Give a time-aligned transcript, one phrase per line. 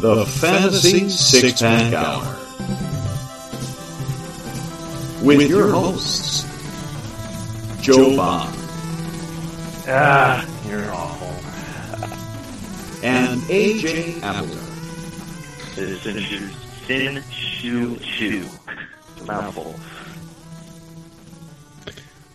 [0.00, 2.36] the Fantasy Six Pack Hour.
[5.22, 6.44] With your hosts,
[7.82, 8.54] Joe Bob
[9.88, 11.28] Ah, you're awful.
[13.02, 14.58] and AJ Appleton.
[15.74, 16.50] Sin
[16.86, 18.46] Sin Shoe Shoe.
[19.12, 19.74] It's a mouthful.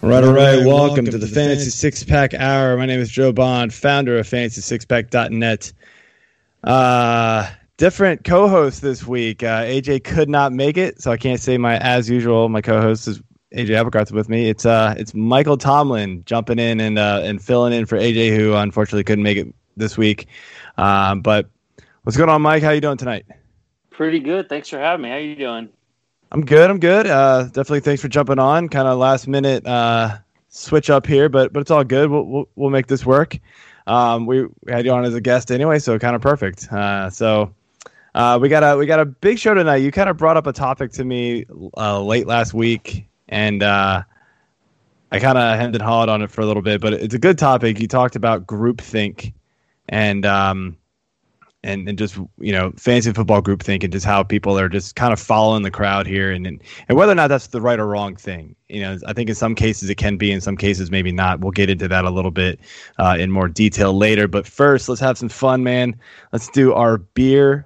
[0.04, 0.64] All right, all right.
[0.66, 2.78] Welcome to the Fantasy Six Pack Hour.
[2.78, 5.74] My name is Joe Bond, founder of FantasySixPack.net.
[6.64, 7.48] Uh,
[7.78, 9.44] different co-host this week.
[9.44, 12.50] Uh, AJ could not make it, so I can't say my as usual.
[12.50, 13.22] My co-host is
[13.54, 14.50] AJ Applegarth with me.
[14.50, 18.54] It's uh, it's Michael Tomlin jumping in and uh, and filling in for AJ, who
[18.54, 20.28] unfortunately couldn't make it this week.
[20.78, 21.50] Um, but
[22.04, 22.64] what's going on, Mike?
[22.64, 23.26] How you doing tonight?
[23.92, 24.50] Pretty good.
[24.50, 25.10] Thanks for having me.
[25.10, 25.70] How you doing?
[26.32, 26.70] I'm good.
[26.70, 27.08] I'm good.
[27.08, 28.68] Uh, definitely thanks for jumping on.
[28.68, 30.18] Kind of last minute uh,
[30.50, 32.10] switch up here, but but it's all good.
[32.10, 33.38] We'll we'll, we'll make this work.
[33.88, 36.68] Um, we, we had you on as a guest anyway, so kind of perfect.
[36.72, 37.54] Uh, so
[38.16, 39.78] uh, we got a we got a big show tonight.
[39.78, 44.04] You kind of brought up a topic to me uh, late last week, and uh,
[45.12, 46.80] I kind of hemmed and hawed on it for a little bit.
[46.80, 47.78] But it's a good topic.
[47.78, 49.34] You talked about groupthink,
[49.90, 50.78] and um,
[51.66, 54.96] and, and just you know fantasy football group think and just how people are just
[54.96, 57.80] kind of following the crowd here and, and and whether or not that's the right
[57.80, 60.56] or wrong thing you know i think in some cases it can be in some
[60.56, 62.60] cases maybe not we'll get into that a little bit
[63.00, 65.96] uh, in more detail later but first let's have some fun man
[66.32, 67.66] let's do our beer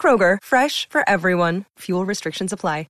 [0.00, 1.66] Kroger, fresh for everyone.
[1.80, 2.86] Fuel restrictions apply.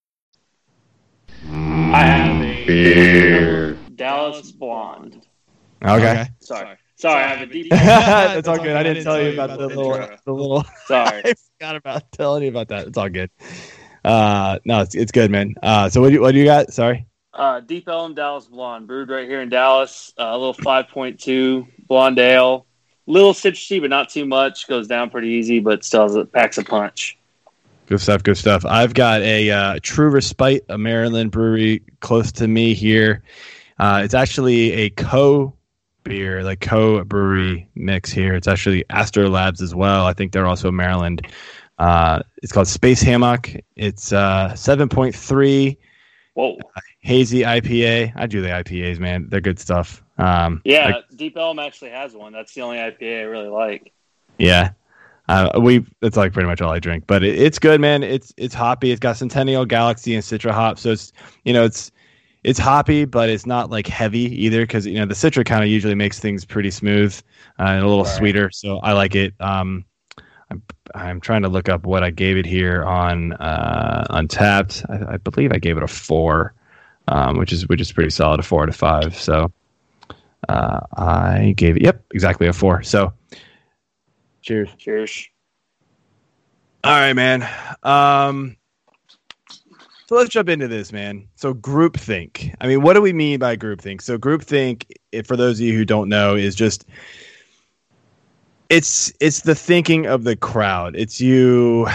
[1.52, 5.26] I have a Dallas Blonde.
[5.84, 6.76] okay Sorry.
[6.96, 7.70] Sorry, I have a deep.
[7.70, 9.92] that's all good i didn't tell you about the little
[10.24, 11.22] the little Sorry.
[11.24, 13.30] i forgot about telling you about that it's all good
[14.04, 16.72] uh no it's, it's good man uh so what do you what do you got
[16.72, 20.12] sorry Uh, Deep Ellum Dallas Blonde, brewed right here in Dallas.
[20.18, 22.66] Uh, a little 5.2 blonde ale.
[23.06, 24.68] Little citrusy, but not too much.
[24.68, 27.18] Goes down pretty easy, but still has packs a punch.
[27.86, 28.22] Good stuff.
[28.22, 28.64] Good stuff.
[28.64, 33.22] I've got a uh, True Respite, a Maryland brewery close to me here.
[33.78, 35.54] Uh, it's actually a co
[36.04, 38.34] beer, like co brewery mix here.
[38.34, 40.06] It's actually Astro Labs as well.
[40.06, 41.26] I think they're also Maryland.
[41.78, 43.56] Uh, it's called Space Hammock.
[43.74, 45.76] It's uh, 7.3
[46.34, 46.58] Whoa.
[47.00, 48.12] hazy IPA.
[48.16, 49.26] I do the IPAs, man.
[49.28, 50.02] They're good stuff.
[50.18, 52.32] Um, Yeah, like- Deep Ellum actually has one.
[52.32, 53.92] That's the only IPA I really like.
[54.38, 54.70] Yeah.
[55.28, 58.02] Uh, we it's like pretty much all I drink, but it, it's good, man.
[58.02, 58.90] It's it's hoppy.
[58.90, 61.12] It's got Centennial, Galaxy, and Citra hop, so it's
[61.44, 61.92] you know it's
[62.42, 65.70] it's hoppy, but it's not like heavy either because you know the Citra kind of
[65.70, 67.16] usually makes things pretty smooth
[67.60, 68.16] uh, and a little Right.
[68.16, 68.50] sweeter.
[68.50, 69.34] So I like it.
[69.38, 69.84] Um,
[70.50, 70.62] I'm
[70.94, 74.84] I'm trying to look up what I gave it here on uh, Untappd.
[74.90, 76.54] I, I believe I gave it a four,
[77.08, 79.16] um, which is which is pretty solid, a four out of five.
[79.16, 79.52] So
[80.48, 82.82] uh, I gave it yep exactly a four.
[82.82, 83.12] So
[84.42, 84.70] cheers.
[84.78, 85.28] Cheers.
[86.82, 87.46] All right, man.
[87.82, 88.56] Um,
[90.10, 91.28] so let's jump into this, man.
[91.36, 92.54] So groupthink.
[92.60, 94.02] I mean, what do we mean by groupthink?
[94.02, 96.86] So groupthink, if, for those of you who don't know, is just
[98.70, 100.96] it's it's the thinking of the crowd.
[100.96, 101.86] It's you.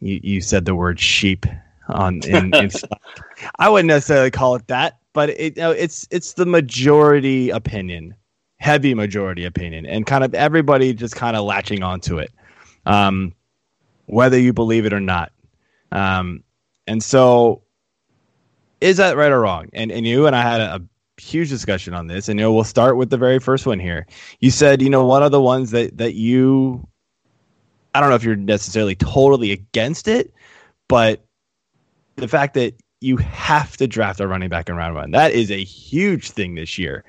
[0.00, 1.44] You, you said the word sheep
[1.88, 2.70] on in, in
[3.58, 8.14] I wouldn't necessarily call it that, but it you know, it's it's the majority opinion,
[8.56, 12.32] heavy majority opinion, and kind of everybody just kind of latching onto it
[12.86, 13.34] um,
[14.06, 15.32] whether you believe it or not.
[15.92, 16.42] Um,
[16.86, 17.62] and so,
[18.80, 19.68] is that right or wrong?
[19.72, 20.80] And and you and I had a, a
[21.20, 24.06] huge discussion on this, and you know we'll start with the very first one here.
[24.40, 26.86] You said you know one of the ones that that you,
[27.94, 30.32] I don't know if you're necessarily totally against it,
[30.88, 31.24] but
[32.16, 35.50] the fact that you have to draft a running back in round one that is
[35.50, 37.04] a huge thing this year.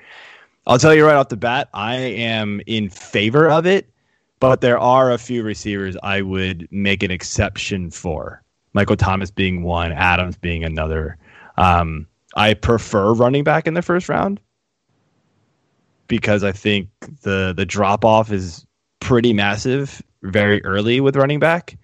[0.66, 3.92] I'll tell you right off the bat, I am in favor of it
[4.42, 8.42] but there are a few receivers I would make an exception for.
[8.72, 11.16] Michael Thomas being one, Adams being another.
[11.58, 14.40] Um, I prefer running back in the first round
[16.08, 16.88] because I think
[17.22, 18.66] the the drop off is
[19.00, 21.76] pretty massive very early with running back.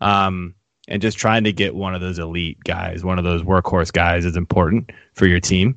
[0.00, 0.54] Um,
[0.88, 4.24] and just trying to get one of those elite guys, one of those workhorse guys
[4.24, 5.76] is important for your team.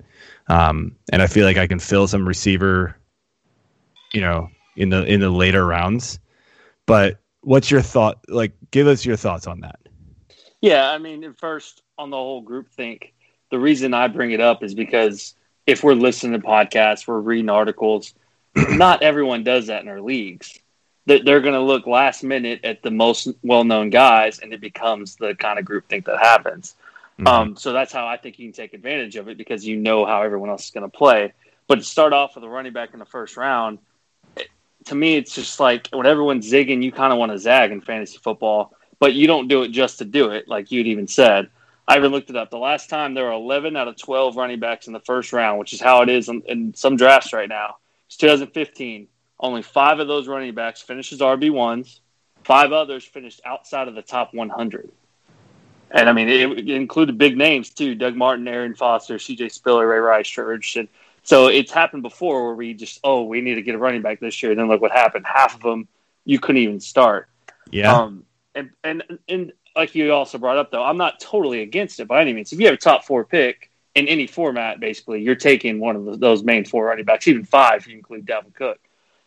[0.49, 2.95] Um, and I feel like I can fill some receiver,
[4.13, 6.19] you know, in the in the later rounds.
[6.85, 8.19] But what's your thought?
[8.27, 9.79] Like, give us your thoughts on that.
[10.61, 13.13] Yeah, I mean, first on the whole group think,
[13.51, 15.35] the reason I bring it up is because
[15.65, 18.13] if we're listening to podcasts, we're reading articles,
[18.55, 20.59] not everyone does that in our leagues.
[21.05, 25.15] That they're going to look last minute at the most well-known guys, and it becomes
[25.15, 26.75] the kind of group think that happens.
[27.19, 27.27] Mhm.
[27.27, 30.05] Um, so that's how I think you can take advantage of it because you know
[30.05, 31.33] how everyone else is going to play.
[31.67, 33.79] But to start off with a running back in the first round,
[34.37, 34.49] it-
[34.85, 37.81] to me, it's just like when everyone's zigging, you kind of want to zag in
[37.81, 41.49] fantasy football, but you don't do it just to do it, like you'd even said.
[41.89, 42.51] I even looked it up.
[42.51, 45.57] The last time there were 11 out of 12 running backs in the first round,
[45.57, 47.77] which is how it is in, in some drafts right now.
[48.05, 49.07] It's 2015.
[49.39, 51.99] Only five of those running backs finished as RB1s.
[52.43, 54.91] Five others finished outside of the top 100.
[55.89, 59.49] And I mean, it, it included big names too: Doug Martin, Arian Foster, C.J.
[59.49, 60.87] Spiller, Ray Rice, Richardson.
[61.23, 64.19] So it's happened before where we just, oh, we need to get a running back
[64.19, 64.51] this year.
[64.51, 65.25] And then look what happened.
[65.25, 65.87] Half of them
[66.23, 67.29] you couldn't even start.
[67.71, 67.91] Yeah.
[67.91, 72.07] Um, and, and and like you also brought up though, I'm not totally against it
[72.07, 72.51] by any means.
[72.51, 76.05] If you have a top four pick in any format, basically, you're taking one of
[76.05, 78.79] the, those main four running backs, even five if you include Dalvin Cook.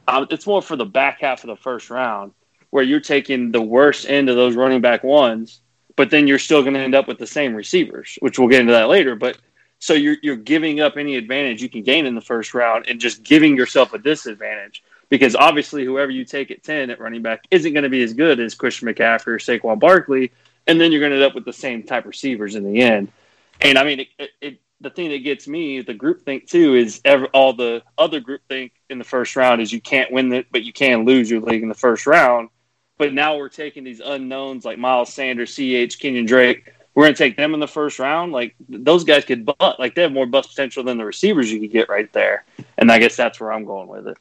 [0.09, 2.33] Um, it's more for the back half of the first round
[2.71, 5.61] where you're taking the worst end of those running back ones,
[5.95, 8.61] but then you're still going to end up with the same receivers, which we'll get
[8.61, 9.15] into that later.
[9.15, 9.39] But
[9.79, 13.01] so you're you're giving up any advantage you can gain in the first round and
[13.01, 17.45] just giving yourself a disadvantage because obviously whoever you take at 10 at running back
[17.51, 20.33] isn't going to be as good as Christian McCaffrey or Saquon Barkley,
[20.67, 22.81] and then you're going to end up with the same type of receivers in the
[22.81, 23.13] end.
[23.61, 26.77] And I mean, it, it, it, the thing that gets me, the group think too,
[26.77, 30.33] is ever, all the other group think in the first round is you can't win
[30.33, 32.49] it, but you can lose your league in the first round.
[32.97, 36.73] But now we're taking these unknowns like Miles Sanders, CH, Kenyon Drake.
[36.95, 38.33] We're going to take them in the first round.
[38.33, 41.61] Like those guys could butt, like they have more bust potential than the receivers you
[41.61, 42.47] could get right there.
[42.79, 44.17] And I guess that's where I'm going with it.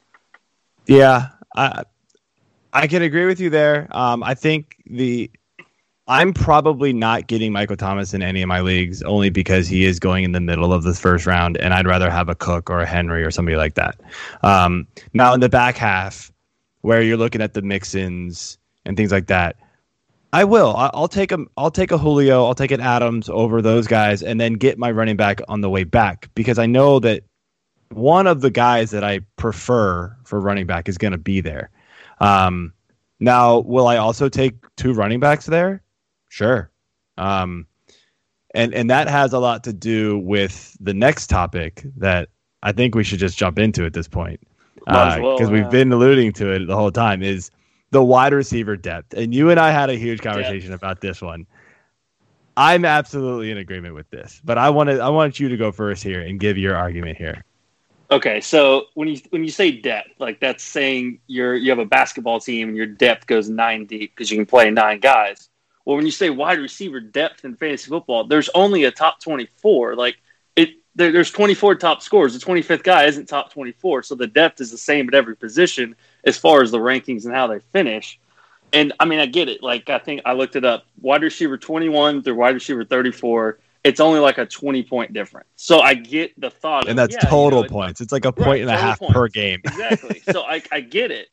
[0.87, 1.83] Yeah, I
[2.73, 3.87] I can agree with you there.
[3.91, 5.31] Um, I think the
[6.07, 9.99] I'm probably not getting Michael Thomas in any of my leagues only because he is
[9.99, 12.81] going in the middle of the first round, and I'd rather have a Cook or
[12.81, 13.99] a Henry or somebody like that.
[14.43, 16.31] Um, now in the back half,
[16.81, 19.55] where you're looking at the mix-ins and things like that,
[20.33, 20.75] I will.
[20.75, 24.39] I'll take a I'll take a Julio, I'll take an Adams over those guys, and
[24.41, 27.23] then get my running back on the way back because I know that
[27.91, 31.69] one of the guys that I prefer for running back is going to be there.
[32.19, 32.73] Um,
[33.19, 35.81] now, will I also take two running backs there?
[36.29, 36.71] Sure.
[37.17, 37.67] Um,
[38.53, 42.29] and and that has a lot to do with the next topic that
[42.63, 44.41] I think we should just jump into at this point
[44.85, 45.69] because well, we've yeah.
[45.69, 47.51] been alluding to it the whole time is
[47.91, 49.13] the wide receiver depth.
[49.13, 51.45] And you and I had a huge conversation about this one.
[52.57, 56.03] I'm absolutely in agreement with this, but I wanted I want you to go first
[56.03, 57.45] here and give your argument here.
[58.11, 61.85] Okay, so when you when you say depth, like that's saying you're you have a
[61.85, 65.47] basketball team and your depth goes nine deep because you can play nine guys.
[65.85, 69.47] Well, when you say wide receiver depth in fantasy football, there's only a top twenty
[69.61, 69.95] four.
[69.95, 70.17] Like
[70.57, 72.33] it, there, there's twenty four top scores.
[72.33, 75.13] The twenty fifth guy isn't top twenty four, so the depth is the same at
[75.13, 78.19] every position as far as the rankings and how they finish.
[78.73, 79.63] And I mean, I get it.
[79.63, 80.83] Like I think I looked it up.
[80.99, 83.59] Wide receiver twenty one through wide receiver thirty four.
[83.83, 85.47] It's only like a twenty point difference.
[85.55, 88.01] So I get the thought, And of, that's yeah, you total know, points.
[88.01, 89.13] It's like a Right, point and a half points.
[89.13, 89.61] per game.
[89.63, 90.19] exactly.
[90.19, 91.27] So I, I get it,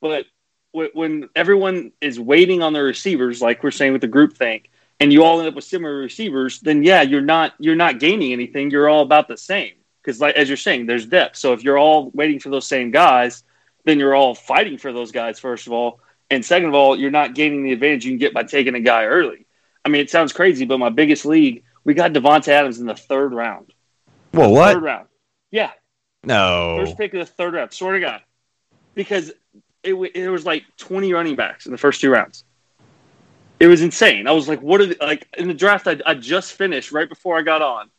[0.00, 0.26] but
[0.72, 4.70] when, everyone is waiting on the receivers, like we're saying with the group think,
[5.00, 8.32] and you all end up with similar receivers, then yeah, you're not you're not gaining
[8.32, 8.70] anything.
[8.70, 11.36] You're all about the same because, like as you're saying, there's depth.
[11.36, 13.42] So if you're all waiting for those same guys,
[13.84, 17.10] then you're all fighting for those guys first of all, and second of all, you're
[17.10, 19.46] not gaining the advantage you can get by taking a guy early.
[19.84, 22.94] I mean, it sounds crazy, but my biggest league, we got Davante Adams in the
[22.94, 23.72] third round.
[24.32, 24.74] Well, what?
[24.74, 25.08] Third round.
[25.50, 25.70] Yeah,
[26.24, 26.78] No.
[26.80, 28.20] First pick of the third round, swear to God,
[28.94, 29.30] because
[29.82, 32.44] it, w- it was like twenty running backs in the first two rounds.
[33.60, 34.26] It was insane.
[34.26, 37.08] I was like, "What are the, like in the draft?" I, I just finished right
[37.08, 37.90] before I got on.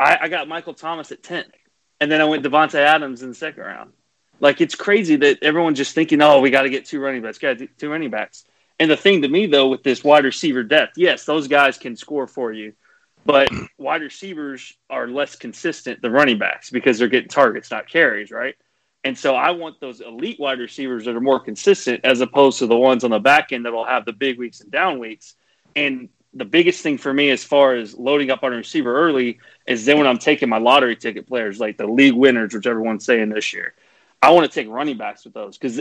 [0.00, 1.44] I, I got Michael Thomas at ten,
[2.00, 3.92] and then I went Davante Adams in the second round.
[4.40, 7.38] Like it's crazy that everyone's just thinking, "Oh, we got to get two running backs.
[7.38, 8.44] Got two running backs."
[8.80, 11.96] And the thing to me though, with this wide receiver depth, yes, those guys can
[11.96, 12.72] score for you,
[13.24, 18.30] but wide receivers are less consistent than running backs because they're getting targets, not carries,
[18.30, 18.54] right?
[19.04, 22.66] And so I want those elite wide receivers that are more consistent as opposed to
[22.66, 25.34] the ones on the back end that'll have the big weeks and down weeks.
[25.76, 29.38] And the biggest thing for me as far as loading up on a receiver early
[29.66, 33.04] is then when I'm taking my lottery ticket players, like the league winners, which everyone's
[33.04, 33.74] saying this year,
[34.20, 35.80] I want to take running backs with those because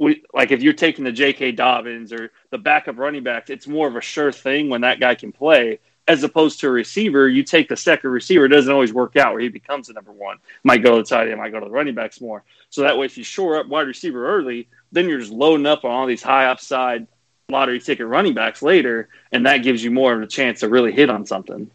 [0.00, 1.52] like if you're taking the J.K.
[1.52, 5.14] Dobbins or the backup running backs, it's more of a sure thing when that guy
[5.14, 5.80] can play.
[6.08, 9.34] As opposed to a receiver, you take the second receiver, it doesn't always work out
[9.34, 10.38] where he becomes the number one.
[10.64, 12.42] Might go to the tight end, might go to the running backs more.
[12.70, 15.84] So that way, if you shore up wide receiver early, then you're just loading up
[15.84, 17.06] on all these high upside
[17.50, 20.92] lottery ticket running backs later, and that gives you more of a chance to really
[20.92, 21.70] hit on something.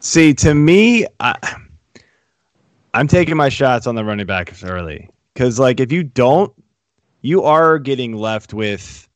[0.00, 1.36] See, to me, I,
[2.94, 6.52] I'm taking my shots on the running backs early because, like, if you don't,
[7.20, 9.07] you are getting left with.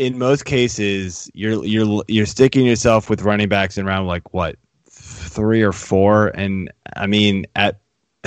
[0.00, 4.56] In most cases, you're you're you're sticking yourself with running backs in round like what
[4.88, 7.80] three or four, and I mean at,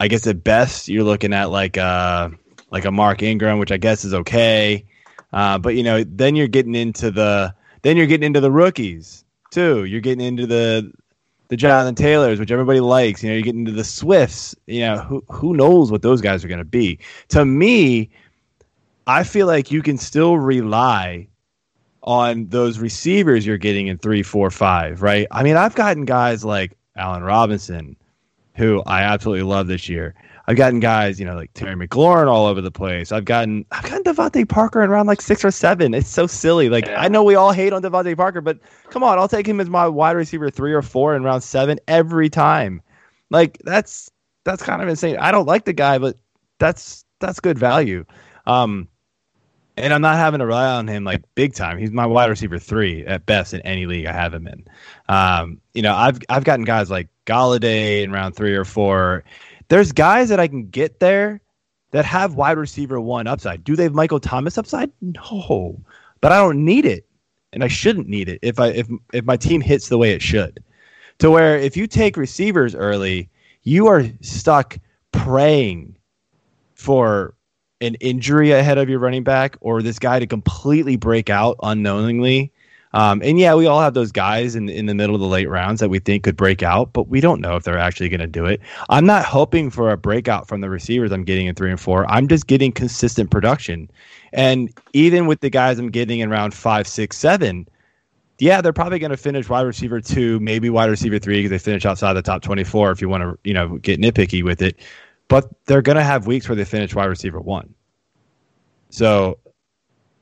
[0.00, 2.30] I guess at best you're looking at like uh
[2.72, 4.84] like a Mark Ingram, which I guess is okay,
[5.32, 9.24] uh, but you know then you're getting into the then you're getting into the rookies
[9.52, 9.84] too.
[9.84, 10.92] You're getting into the
[11.46, 13.22] the Jonathan Taylors, which everybody likes.
[13.22, 14.56] You know, you're getting into the Swifts.
[14.66, 16.98] You know, who who knows what those guys are going to be?
[17.28, 18.10] To me,
[19.06, 21.28] I feel like you can still rely
[22.02, 25.02] on those receivers you're getting in three, four, five.
[25.02, 25.26] Right?
[25.30, 27.96] I mean, I've gotten guys like Allen Robinson,
[28.56, 30.14] who I absolutely love this year.
[30.46, 33.12] I've gotten guys, you know, like Terry McLaurin all over the place.
[33.12, 35.94] I've gotten I've gotten DeVante Parker in around like six or seven.
[35.94, 36.68] It's so silly.
[36.68, 37.00] Like Yeah.
[37.00, 38.58] I know we all hate on DeVante Parker, but
[38.90, 41.80] come on, I'll take him as my wide receiver three or four in round seven
[41.88, 42.82] every time.
[43.30, 44.10] Like that's
[44.44, 45.16] that's kind of insane.
[45.16, 46.18] I don't like the guy, but
[46.58, 48.04] that's that's good value.
[48.46, 48.88] Um
[49.76, 51.78] and I'm not having to rely on him like big time.
[51.78, 54.64] He's my wide receiver three at best in any league I have him in.
[55.08, 59.24] Um, you know, I've I've gotten guys like Golladay in round three or four.
[59.68, 61.40] There's guys that I can get there
[61.90, 63.64] that have wide receiver one upside.
[63.64, 64.90] Do they have Michael Thomas upside?
[65.00, 65.80] No,
[66.20, 67.06] but I don't need it,
[67.52, 70.22] and I shouldn't need it if I if if my team hits the way it
[70.22, 70.62] should.
[71.18, 73.28] To where if you take receivers early,
[73.62, 74.78] you are stuck
[75.12, 75.96] praying
[76.74, 77.34] for
[77.80, 82.52] an injury ahead of your running back or this guy to completely break out unknowingly.
[82.94, 85.48] Um, and yeah, we all have those guys in in the middle of the late
[85.48, 88.20] rounds that we think could break out, but we don't know if they're actually going
[88.20, 88.60] to do it.
[88.88, 92.06] I'm not hoping for a breakout from the receivers I'm getting in three and four.
[92.08, 93.90] I'm just getting consistent production,
[94.32, 97.66] and even with the guys I'm getting in round five, six, seven,
[98.38, 101.58] yeah, they're probably going to finish wide receiver two, maybe wide receiver three because they
[101.58, 102.92] finish outside the top 24.
[102.92, 104.76] If you want to, you know, get nitpicky with it,
[105.28, 107.74] but they're going to have weeks where they finish wide receiver one.
[108.90, 109.38] So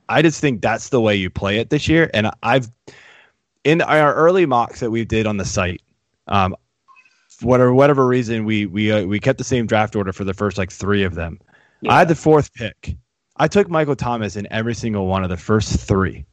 [0.09, 2.09] I just think that's the way you play it this year.
[2.13, 2.69] And I've
[3.63, 5.81] in our early mocks that we did on the site,
[6.27, 6.55] um,
[7.41, 10.57] whatever whatever reason we we uh, we kept the same draft order for the first
[10.57, 11.39] like three of them.
[11.87, 12.95] I had the fourth pick.
[13.37, 16.25] I took Michael Thomas in every single one of the first three,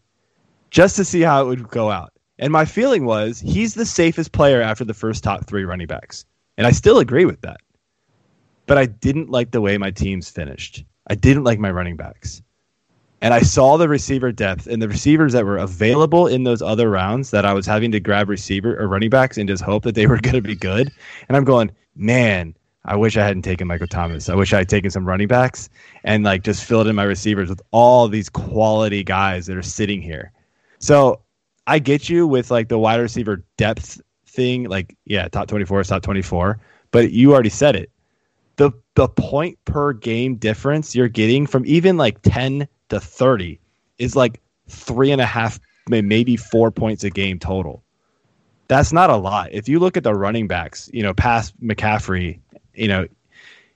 [0.70, 2.12] just to see how it would go out.
[2.38, 6.24] And my feeling was he's the safest player after the first top three running backs,
[6.56, 7.60] and I still agree with that.
[8.70, 10.84] But I didn't like the way my teams finished.
[11.08, 12.40] I didn't like my running backs.
[13.20, 16.88] And I saw the receiver depth and the receivers that were available in those other
[16.88, 19.96] rounds that I was having to grab receiver or running backs and just hope that
[19.96, 20.92] they were going to be good.
[21.28, 24.28] And I'm going, man, I wish I hadn't taken Michael Thomas.
[24.28, 25.68] I wish I had taken some running backs
[26.04, 30.00] and like just filled in my receivers with all these quality guys that are sitting
[30.00, 30.30] here.
[30.78, 31.22] So
[31.66, 34.68] I get you with like the wide receiver depth thing.
[34.68, 36.60] Like, yeah, top 24 is top 24,
[36.92, 37.90] but you already said it.
[38.60, 43.58] The, the point per game difference you're getting from even like 10 to 30
[43.96, 44.38] is like
[44.68, 47.82] three and a half, maybe four points a game total.
[48.68, 49.48] That's not a lot.
[49.50, 52.38] If you look at the running backs, you know, past McCaffrey,
[52.74, 53.08] you know,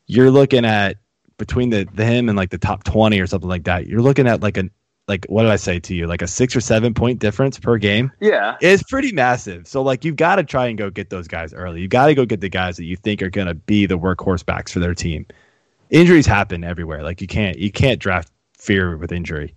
[0.07, 0.99] you're looking at
[1.39, 3.87] between the, the him and like the top 20 or something like that.
[3.87, 4.69] You're looking at like a
[5.07, 6.07] like what did I say to you?
[6.07, 8.11] Like a six or seven point difference per game.
[8.21, 8.57] Yeah.
[8.61, 9.67] It's pretty massive.
[9.67, 11.81] So like you've got to try and go get those guys early.
[11.81, 13.99] You got to go get the guys that you think are going to be the
[13.99, 15.27] workhorse backs for their team.
[15.91, 17.03] Injuries happen everywhere.
[17.03, 19.55] Like you can't you can't draft fear with injury.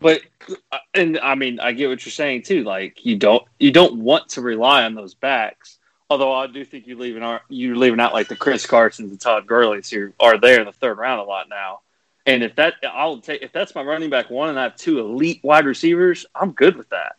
[0.00, 0.22] But
[0.70, 2.62] uh, and I mean, I get what you're saying too.
[2.62, 5.78] Like you don't you don't want to rely on those backs.
[6.08, 9.20] Although I do think you're leaving out you're leaving out like the Chris Carsons and
[9.20, 11.80] Todd Gurley's who are there in the third round a lot now.
[12.26, 15.00] And if that I'll take if that's my running back one and I have two
[15.00, 17.16] elite wide receivers, I'm good with that.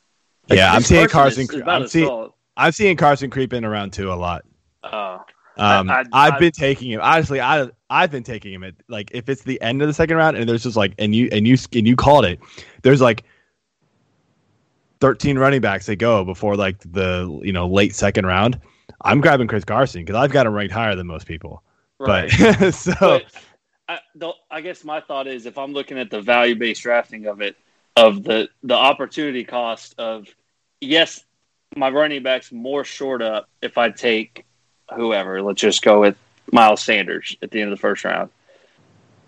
[0.49, 1.61] Like, yeah, I'm seeing Carson is- is
[2.05, 2.29] I'm.
[2.55, 4.43] I'm seeing Carson creep in around two a lot.
[4.83, 5.17] Uh,
[5.57, 6.99] Um, I- have been taking him.
[7.01, 10.17] Honestly, I I've been taking him at like if it's the end of the second
[10.17, 12.39] round and there's just like and you and you and you called it.
[12.81, 13.23] There's like
[15.01, 18.59] 13 running backs that go before like the you know late second round.
[19.01, 21.61] I'm grabbing Chris Carson because I've got him ranked higher than most people.
[21.99, 22.31] right.
[22.39, 23.23] But so But
[23.87, 27.25] I, the, I guess my thought is if I'm looking at the value based drafting
[27.25, 27.57] of it,
[27.95, 30.27] of the the opportunity cost of
[30.81, 31.23] yes,
[31.75, 34.45] my running back's more short up if I take
[34.95, 35.41] whoever.
[35.41, 36.15] Let's just go with
[36.51, 38.29] Miles Sanders at the end of the first round,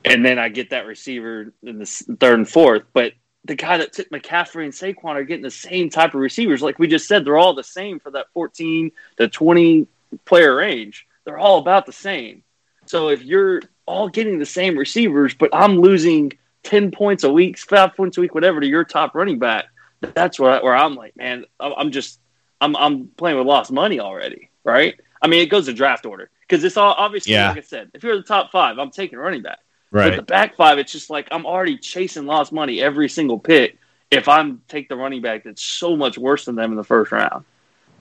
[0.04, 2.84] and then I get that receiver in the third and fourth.
[2.94, 6.62] But the guy that took McCaffrey and Saquon are getting the same type of receivers.
[6.62, 9.88] Like we just said, they're all the same for that 14 to 20
[10.26, 11.06] player range.
[11.26, 12.44] They're all about the same.
[12.86, 17.58] So if you're all getting the same receivers, but I'm losing ten points a week,
[17.58, 19.66] five points a week, whatever to your top running back,
[20.02, 22.20] that's where where I'm like, man, I'm just
[22.62, 25.00] I'm I'm playing with lost money already, right?
[25.22, 27.50] I mean, it goes to draft order because it's all obviously Yeah.
[27.50, 27.92] like I said.
[27.94, 29.60] If you're the top five, I'm taking running back.
[29.92, 30.16] But Right.
[30.18, 33.78] the back five, it's just like I'm already chasing lost money every single pick.
[34.12, 37.12] If I'm take the running back that's so much worse than them in the first
[37.12, 37.46] round,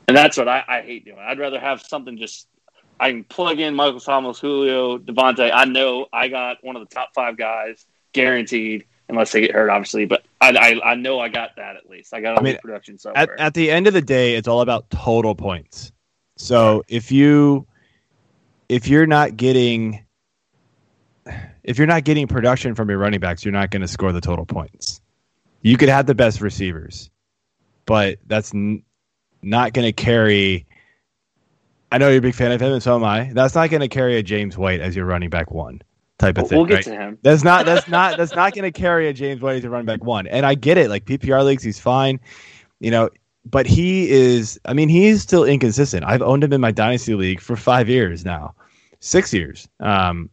[0.09, 1.19] and that's what I, I hate doing.
[1.19, 2.47] I'd rather have something just
[3.01, 5.51] I can plug in Michael Thomas, Julio, Davante.
[5.53, 9.71] I know I got one of the top five guys guaranteed, unless they get hurt,
[9.71, 10.07] obviously.
[10.07, 12.15] But I I, I know I got that at least.
[12.15, 13.41] I got all I mean, the production At, somewhere.
[13.41, 15.93] at the end of the day, it's all about total points.
[16.37, 17.67] So if you
[18.69, 20.05] if you're not getting
[21.63, 24.21] if you're not getting production from your running backs, you're not going to score the
[24.21, 25.01] total points.
[25.63, 27.11] You could have the best receivers,
[27.87, 28.83] but that's n-
[29.43, 30.67] not going to carry.
[31.95, 33.31] I know you're a big fan of him, and so am I.
[33.35, 35.81] That's not going to carry a James White as your running back one
[36.19, 36.59] type of thing.
[36.59, 36.85] we'll get right?
[36.87, 37.19] to him.
[37.23, 39.87] That's not that's not that's not going to carry a James White as a running
[39.87, 40.27] back one.
[40.27, 42.19] And I get it, like PPR leagues, he's fine,
[42.81, 43.11] you know.
[43.45, 46.05] But he is, I mean, he's still inconsistent.
[46.05, 48.57] I've owned him in my dynasty league for five years now,
[48.99, 49.69] six years.
[49.79, 50.31] Um,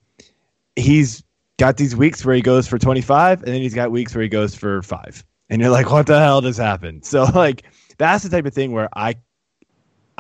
[0.76, 1.24] he's
[1.60, 4.24] got these weeks where he goes for twenty five, and then he's got weeks where
[4.24, 7.06] he goes for five, and you're like, what the hell just happened?
[7.06, 7.66] So like,
[8.00, 9.14] that's the type of thing where I,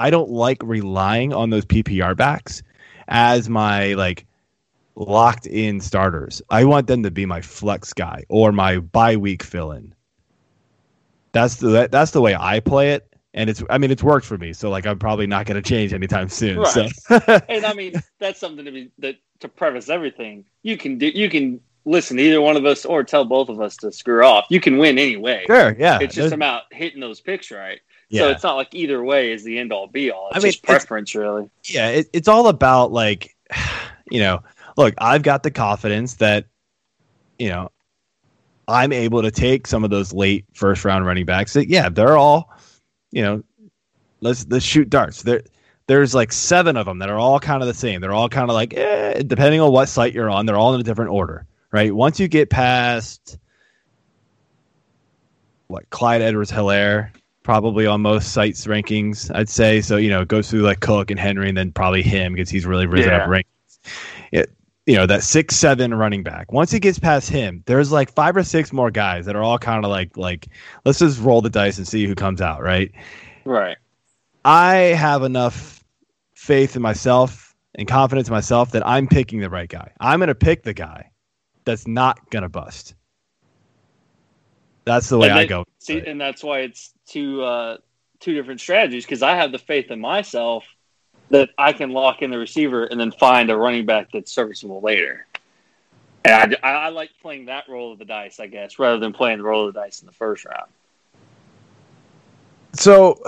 [0.01, 2.63] I don't like relying on those PPR backs
[3.08, 4.25] as my like
[4.96, 6.41] locked in starters.
[6.50, 9.93] I want them to be my flex guy or my bye week fill in.
[11.34, 14.38] That's the that's the way I play it, and it's I mean it's worked for
[14.38, 14.53] me.
[14.53, 16.58] So like I'm probably not going to change anytime soon.
[16.60, 16.67] Right.
[16.96, 20.46] So and I mean that's something to be that to preface everything.
[20.63, 23.62] You can do you can listen to either one of us or tell both of
[23.62, 24.46] us to screw off.
[24.50, 25.43] You can win anyway.
[25.48, 27.79] sure, yeah, It's just there's- about hitting those picks right.
[28.12, 30.27] Yeah, So it's not like either way is the end all be all.
[30.30, 31.50] It's I mean, just it's- preference really.
[31.65, 31.88] yeah.
[31.89, 33.36] It, it's all about like,
[34.12, 34.44] you know,
[34.77, 36.46] look, I've got the confidence that,
[37.39, 37.72] you know,
[38.67, 41.54] I'm able to take some of those late first round running backs.
[41.54, 42.54] That yeah, they're all,
[43.12, 43.43] you know,
[44.19, 45.24] let's let's shoot darts.
[45.24, 45.41] There,
[45.88, 48.02] there's like seven of them that are all kind of the same.
[48.02, 50.80] They're all kind of like, eh, depending on what site you're on, they're all in
[50.80, 51.93] a different order, right?
[51.95, 53.38] Once you get past
[55.67, 57.10] what Clyde Edwards Helaire,
[57.43, 59.82] probably on most sites rankings, I'd say.
[59.82, 62.49] So, you know, it goes through like Cook and Henry and then probably him because
[62.49, 63.23] he's really risen Yeah.
[63.23, 63.45] up rankings.
[64.32, 64.51] It,
[64.86, 66.51] you know, that six seven running back.
[66.51, 69.58] Once he gets past him, there's like five or six more guys that are all
[69.60, 70.47] kind of like like
[70.86, 72.91] let's just roll the dice and see who comes out, right?
[73.45, 73.77] Right.
[74.43, 75.84] I have enough
[76.34, 79.91] faith in myself and confidence in myself that I'm picking the right guy.
[79.99, 81.10] I'm going to pick the guy
[81.63, 82.95] that's not going to bust.
[84.86, 85.65] That's the way And I go.
[85.80, 86.08] See, Right.
[86.08, 87.78] and that's why it's two uh,
[88.20, 90.65] two different strategies because I have the faith in myself
[91.30, 94.82] that I can lock in the receiver and then find a running back that's serviceable
[94.82, 95.26] later.
[96.24, 99.39] And I, I like playing that roll of the dice, I guess, rather than playing
[99.39, 100.70] the roll of the dice in the first round.
[102.74, 103.22] So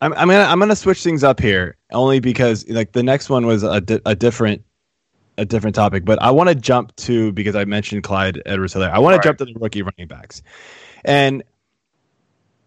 [0.00, 3.46] I'm, I'm gonna I'm gonna switch things up here only because like the next one
[3.46, 4.62] was a, di- a different
[5.38, 8.90] a different topic, but I want to jump to because I mentioned Clyde Edwards Helaire.
[8.92, 10.42] I want to jump to the rookie running backs,
[11.04, 11.42] and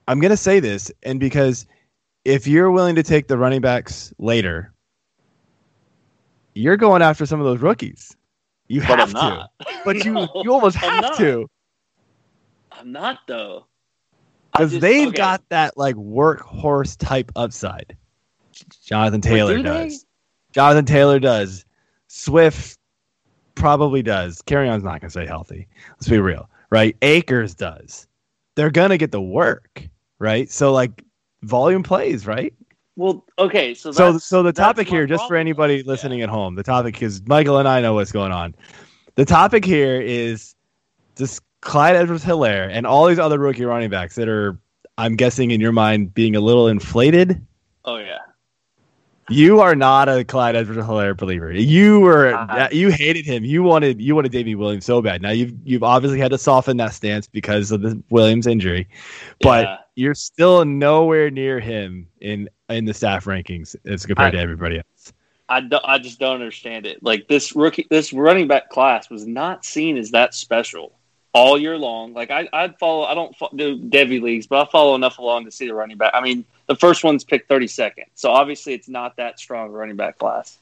[0.08, 1.68] I'm gonna say this, and because
[2.26, 4.74] if you're willing to take the running backs later,
[6.56, 8.16] you're going after some of those rookies.
[8.68, 9.52] You But have to, not.
[9.86, 11.18] but you No, you almost I'm have not.
[11.18, 11.50] to
[12.72, 13.68] I'm not though.
[14.52, 15.16] Because they've okay.
[15.16, 17.98] got that like workhorse type upside.
[18.86, 19.90] Jonathan Taylor do they?
[19.90, 20.06] does.
[20.54, 21.66] Jonathan Taylor does.
[22.14, 22.78] Swift
[23.56, 24.42] probably does.
[24.42, 25.66] Kerryon's not going to stay healthy.
[25.92, 26.96] Let's be real, right?
[27.02, 28.06] Akers does.
[28.56, 29.88] They're going to get the work,
[30.20, 30.50] right?
[30.52, 31.04] So like
[31.44, 32.54] volume plays, right?
[32.98, 35.84] Well, okay, so So that's, so the topic here, just for anybody Yeah.
[35.86, 38.56] listening at home, the topic is Michael and I know what's going on.
[39.16, 40.54] The topic here is
[41.16, 44.60] this Clyde Edwards Helaire and all these other rookie running backs that are,
[44.98, 47.42] I'm guessing in your mind, being a little inflated.
[47.86, 48.18] Oh yeah,
[49.32, 51.52] You are not a Clyde Edwards Helaire believer.
[51.52, 53.44] You were Uh, you hated him.
[53.46, 55.22] You wanted you wanted Davey Williams so bad.
[55.22, 58.88] Now you've you've obviously had to soften that stance because of the Williams injury,
[59.42, 59.78] but Yeah.
[59.96, 64.78] you're still nowhere near him in in the staff rankings as compared I- to everybody
[64.78, 65.14] else.
[65.50, 67.04] I, do, I just don't understand it.
[67.04, 70.94] Like this rookie, this running back class was not seen as that special
[71.34, 72.14] all year long.
[72.14, 73.04] Like I, I'd follow.
[73.04, 76.12] I don't do Devy leagues, but I follow enough along to see the running back.
[76.14, 79.98] I mean, the first one's picked thirty second, so obviously it's not that strong running
[79.98, 80.58] back class.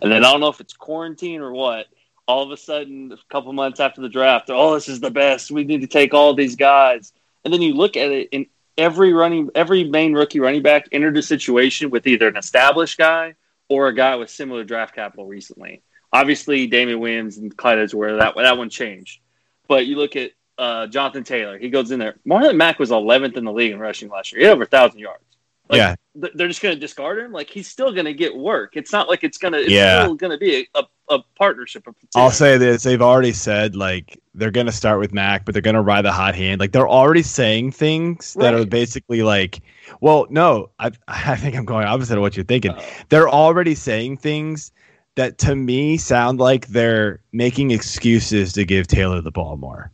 [0.00, 1.86] And then I don't know if it's quarantine or what.
[2.28, 5.50] All of a sudden, a couple months after the draft, oh, this is the best.
[5.50, 7.12] We need to take all these guys.
[7.44, 11.16] And then you look at it, and every running, every main rookie running back entered
[11.16, 13.34] a situation with either an established guy
[13.68, 15.82] or a guy with similar draft capital recently.
[16.12, 19.20] Obviously, Damien Williams and Clyde Edwards, that that one changed.
[19.66, 22.16] But you look at uh, Jonathan Taylor, he goes in there.
[22.26, 24.40] Marlon Mack was 11th in the league in rushing last year.
[24.40, 25.22] He had over 1,000 yards.
[25.68, 27.32] Like, yeah, th- they're just going to discard him.
[27.32, 28.76] Like he's still going to get work.
[28.76, 29.70] It's not like it's going to.
[29.70, 30.04] Yeah.
[30.04, 31.86] still going to be a, a, a partnership.
[31.86, 35.62] of I'll say this: they've already said like they're gonna start with Mack, but they're
[35.62, 36.60] gonna ride the hot hand.
[36.60, 39.60] Like they're already saying things that are basically like,
[40.00, 42.72] well, no, I I think I'm going opposite of what you're thinking.
[42.72, 44.72] Uh, They're already saying things
[45.16, 49.90] that to me sound like they're making excuses to give Taylor the ball more.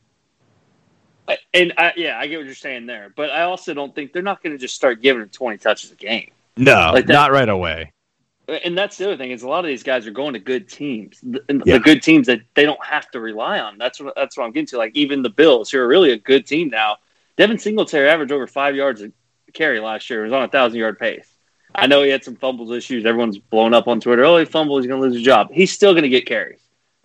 [1.54, 4.22] And I, yeah, I get what you're saying there, but I also don't think they're
[4.22, 6.30] not going to just start giving him 20 touches a game.
[6.56, 7.92] No, Like that- not right away.
[8.46, 10.68] And that's the other thing is a lot of these guys are going to good
[10.68, 11.78] teams, the, Yeah.
[11.78, 13.78] the good teams that they don't have to rely on.
[13.78, 14.76] That's what that's what I'm getting to.
[14.76, 16.98] Like even the Bills, who are really a good team now.
[17.38, 19.10] Devin Singletary averaged over five yards a
[19.54, 20.20] carry last year.
[20.20, 21.26] He was on a thousand yard pace.
[21.74, 23.06] I know he had some fumbles issues.
[23.06, 24.26] Everyone's blown up on Twitter.
[24.26, 24.82] Oh, he fumbled.
[24.82, 25.48] He's going to lose his job.
[25.50, 26.60] He's still going to get carries.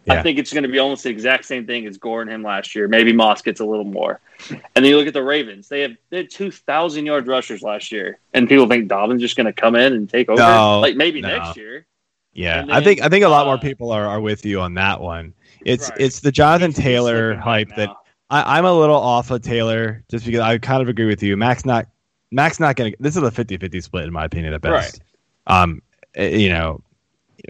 [0.06, 0.14] Yeah.
[0.14, 2.42] I think it's going to be almost the exact same thing as Gore and him
[2.42, 2.88] last year.
[2.88, 4.20] Maybe Moss gets a little more.
[4.50, 5.68] And then you look at the Ravens.
[5.68, 9.36] They have they had two thousand yard rushers last year, and people think Dobbins just
[9.36, 10.42] going to come in and take over.
[10.42, 11.28] No, like maybe no.
[11.28, 11.86] next year.
[12.34, 14.62] Yeah, And I think I think a lot more uh, people are, are with you
[14.62, 15.34] on that one.
[15.66, 16.00] It's Right.
[16.00, 17.90] it's the Jonathan he's Taylor slipping right hype that.
[18.30, 21.36] I, I'm a little off of Taylor just because I kind of agree with you.
[21.36, 21.88] Mack's not
[22.32, 22.92] Mack's not gonna.
[23.00, 25.02] This is a 50-50 split in my opinion at best.
[25.48, 25.82] Um,
[26.16, 26.82] eh, you know,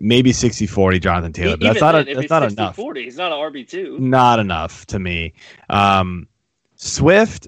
[0.02, 2.76] maybe 60-40 Jonathan Taylor, but that's not then, a, that's not 60, enough.
[2.76, 3.98] 40, he's not an RB two.
[4.00, 5.34] Not enough to me.
[5.70, 6.28] Um,
[6.76, 7.48] Swift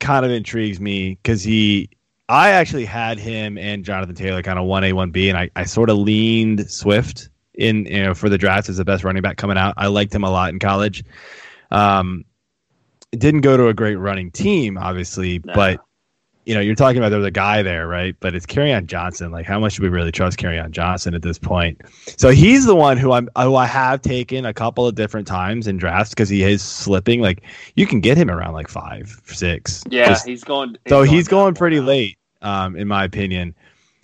[0.00, 1.90] kind of intrigues me because he.
[2.30, 5.48] I actually had him and Jonathan Taylor kind of one A one B, and I,
[5.56, 9.22] I sort of leaned Swift in you know for the draft as the best running
[9.22, 9.74] back coming out.
[9.78, 11.04] I liked him a lot in college.
[11.70, 12.24] Um,
[13.12, 15.54] didn't go to a great running team, obviously, No.
[15.54, 15.80] but
[16.48, 18.16] you know you're talking about there's a guy there, right?
[18.20, 19.30] But it's on Johnson.
[19.30, 21.78] Like, how much do we really trust on Johnson at this point?
[22.16, 25.66] So he's the one who I'm who I have taken a couple of different times
[25.66, 27.20] in drafts because he is slipping.
[27.20, 27.42] Like
[27.76, 29.84] you can get him around like five, six.
[29.90, 30.78] Yeah, Just- he's going.
[30.88, 31.86] so he's going pretty now.
[31.86, 33.54] late, um, in my opinion.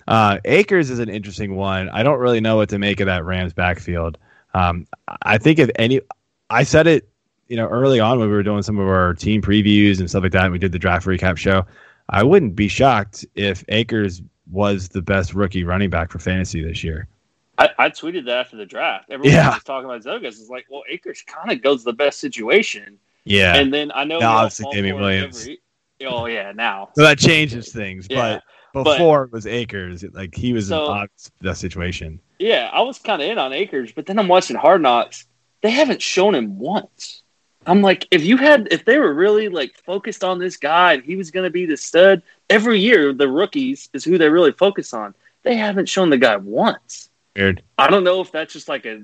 [0.07, 1.89] Uh, Akers is an interesting one.
[1.89, 4.19] I don't really know what to make of that Rams backfield.
[4.53, 4.87] Um,
[5.23, 6.03] I think if any,
[6.51, 7.09] I said it,
[7.49, 10.23] you know, early on when we were doing some of our team previews and stuff
[10.23, 11.65] like that, and we did the draft recap show.
[12.09, 16.85] I wouldn't be shocked if Akers was the best rookie running back for fantasy this
[16.85, 17.09] year.
[17.57, 19.11] I, I tweeted that after the draft.
[19.11, 19.55] Everyone Yeah.
[19.55, 20.27] was talking about Zogas.
[20.41, 22.99] It's like, well, Akers kind of goes the best situation.
[23.25, 23.57] Yeah.
[23.57, 25.41] And then I know all obviously, Damien Williams.
[25.43, 25.61] every-
[26.05, 26.91] oh yeah, now.
[26.95, 28.41] so that changes things, Yeah,
[28.75, 31.09] but but- before it was Akers, like he was So- in
[31.41, 32.21] that situation.
[32.39, 35.25] Yeah, I was kind of in on Akers, but then I'm watching Hard Knocks.
[35.63, 37.23] They haven't shown him once.
[37.67, 41.03] I'm like, if you had, if they were really like focused on this guy and
[41.03, 44.53] he was going to be the stud, every year the rookies is who they really
[44.53, 45.15] focus on.
[45.43, 47.11] They haven't shown the guy once.
[47.37, 47.63] Weird.
[47.79, 49.03] I don't know if that's just like a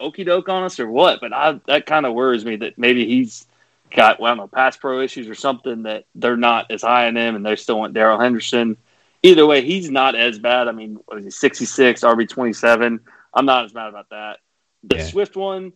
[0.00, 3.06] okey doke on us or what, but I, that kind of worries me that maybe
[3.06, 3.46] he's
[3.94, 7.06] got, well, I don't know, pass pro issues or something that they're not as high
[7.06, 8.76] on him and they still want Daryl Henderson.
[9.22, 10.68] Either way, he's not as bad.
[10.68, 13.00] I mean, what is he, 66, RB 27.
[13.34, 14.38] I'm not as mad about that.
[14.84, 15.04] The Yeah.
[15.04, 15.72] Swift one,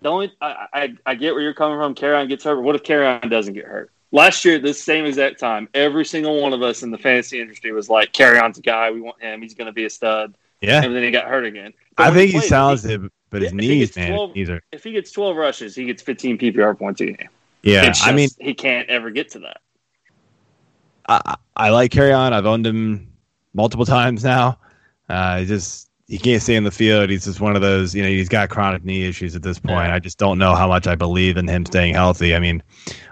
[0.00, 1.94] the only, I, I, I get where you're coming from.
[1.94, 3.90] Kerryon gets hurt, but what if Kerryon doesn't get hurt?
[4.10, 7.72] Last year, this same exact time, every single one of us in the fantasy industry
[7.72, 8.90] was like, Kerryon's a guy.
[8.90, 9.42] We want him.
[9.42, 10.34] He's going to be a stud.
[10.60, 10.82] Yeah.
[10.82, 11.74] And then he got hurt again.
[11.96, 14.62] But I think he plays, he- it, but his knees, man, 12 knees are.
[14.72, 17.28] If he gets 12 rushes, he gets 15 PPR points a game.
[17.62, 19.60] Yeah, It's I mean, he can't ever get to that.
[21.08, 22.32] I, I I like Kerryon.
[22.32, 23.12] I've owned him
[23.52, 24.58] multiple times now.
[25.08, 27.10] Uh, just he can't stay in the field.
[27.10, 27.94] He's just one of those.
[27.94, 29.92] You know, he's got chronic knee issues at this point.
[29.92, 32.34] I just don't know how much I believe in him staying healthy.
[32.34, 32.62] I mean,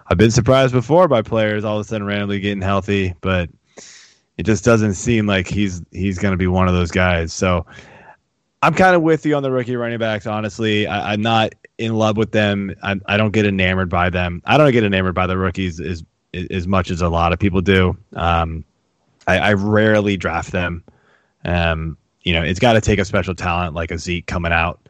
[0.06, 3.50] I've been surprised before by players all of a sudden randomly getting healthy, but
[4.38, 7.35] it just doesn't seem like he's he's going to be one of those guys.
[7.35, 7.66] So
[8.62, 10.26] I'm kind of with you on the rookie running backs.
[10.26, 12.74] Honestly, I, I'm not in love with them.
[12.82, 14.40] I, I don't get enamored by them.
[14.46, 16.02] I don't get enamored by the rookies as
[16.50, 17.96] as much as a lot of people do.
[18.14, 18.64] Um,
[19.26, 20.82] I, I rarely draft them.
[21.44, 24.80] Um, you know, it's got to take a special talent like a Zeke coming out,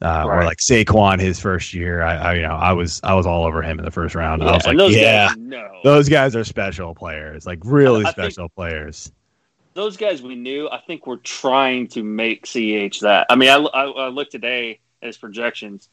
[0.00, 0.46] uh, or Right.
[0.46, 2.02] like Saquon his first year.
[2.02, 4.42] I, I, you know, I was I was all over him in the first round.
[4.42, 5.80] I was like, those yeah, guys, no.
[5.82, 9.10] those guys are special players, like really I think- special players.
[9.74, 13.26] those guys we knew, I think we're trying to make CH that.
[13.28, 15.88] I mean, I, I, I looked today at his projections.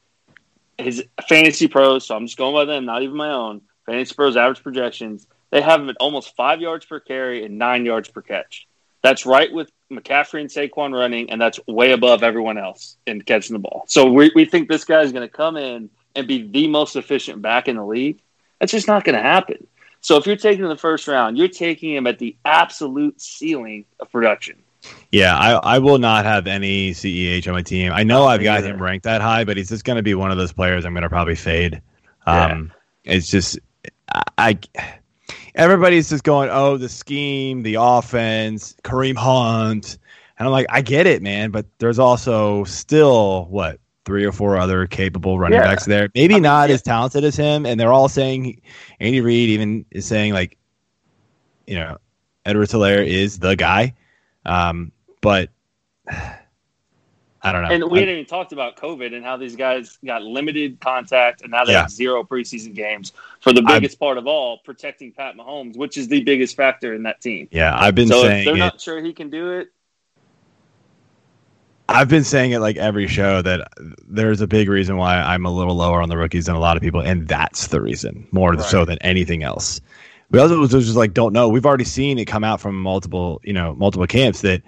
[0.78, 3.62] His fantasy pros, so I'm just going by them, not even my own.
[3.88, 5.26] Fantasy pros average projections.
[5.52, 8.68] They have him at almost five yards per carry and nine yards per catch.
[9.02, 13.54] That's right with McCaffrey and Saquon running, and that's way above everyone else in catching
[13.54, 13.86] the ball.
[13.88, 16.96] So we, we think this guy is going to come in and be the most
[16.96, 18.22] efficient back in the league.
[18.60, 19.68] That's just not going to happen.
[20.02, 24.12] So if you're taking the first round, you're taking him at the absolute ceiling of
[24.12, 24.58] production.
[25.12, 27.92] Yeah, I, I will not have any CEH on my team.
[27.94, 30.32] I know I've got him ranked that high, but he's just going to be one
[30.32, 31.82] of those players I'm going to probably fade.
[32.26, 32.46] Yeah.
[32.46, 32.72] Um,
[33.04, 33.60] It's just
[34.12, 34.60] I, I
[35.56, 39.98] everybody's just going, oh, the scheme, the offense, Kareem Hunt,
[40.38, 44.58] and I'm like, I get it, man, but there's also still what three or four
[44.58, 45.66] other capable running Yeah.
[45.66, 46.10] backs there.
[46.16, 46.76] Maybe not yeah.
[46.76, 48.62] as talented as him, and they're all saying
[49.00, 50.58] Andy Reid even is saying like,
[51.68, 51.98] you know,
[52.46, 53.94] Edward Helaire is the guy,
[54.46, 55.50] um, but
[57.44, 57.70] I don't know.
[57.70, 61.42] And we I- hadn't even talked about COVID and how these guys got limited contact
[61.42, 61.82] and now they Yeah.
[61.82, 65.98] have zero preseason games for the I'm- biggest part of all, protecting Pat Mahomes, which
[65.98, 67.48] is the biggest factor in that team.
[67.52, 68.60] yeah, I've been so if saying they're it.
[68.60, 69.70] not sure he can do it,
[71.90, 73.68] I've been saying it like every show that
[74.08, 76.78] there's a big reason why I'm a little lower on the rookies than a lot
[76.78, 79.82] of people, and that's the reason more so than anything else.
[80.30, 81.50] We also was just like don't know.
[81.50, 84.62] We've already seen it come out from multiple, you know, multiple camps that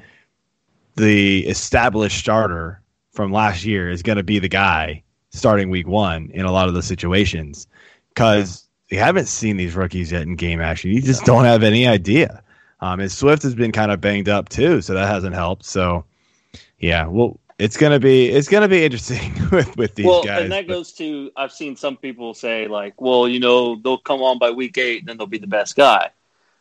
[0.95, 6.29] the established starter from last year is going to be the guy starting week one
[6.33, 7.67] in a lot of the situations
[8.09, 10.91] because you haven't seen these rookies yet in game action.
[10.91, 12.43] You just don't have any idea.
[12.79, 15.65] Um, and Swift has been kind of banged up too, so that hasn't helped.
[15.65, 16.05] So
[16.79, 20.43] yeah, well, it's gonna be it's gonna be interesting with with these well, guys.
[20.43, 23.97] and that but- goes to I've seen some people say like, well, you know, they'll
[23.97, 26.11] come on by week eight, and then they'll be the best guy.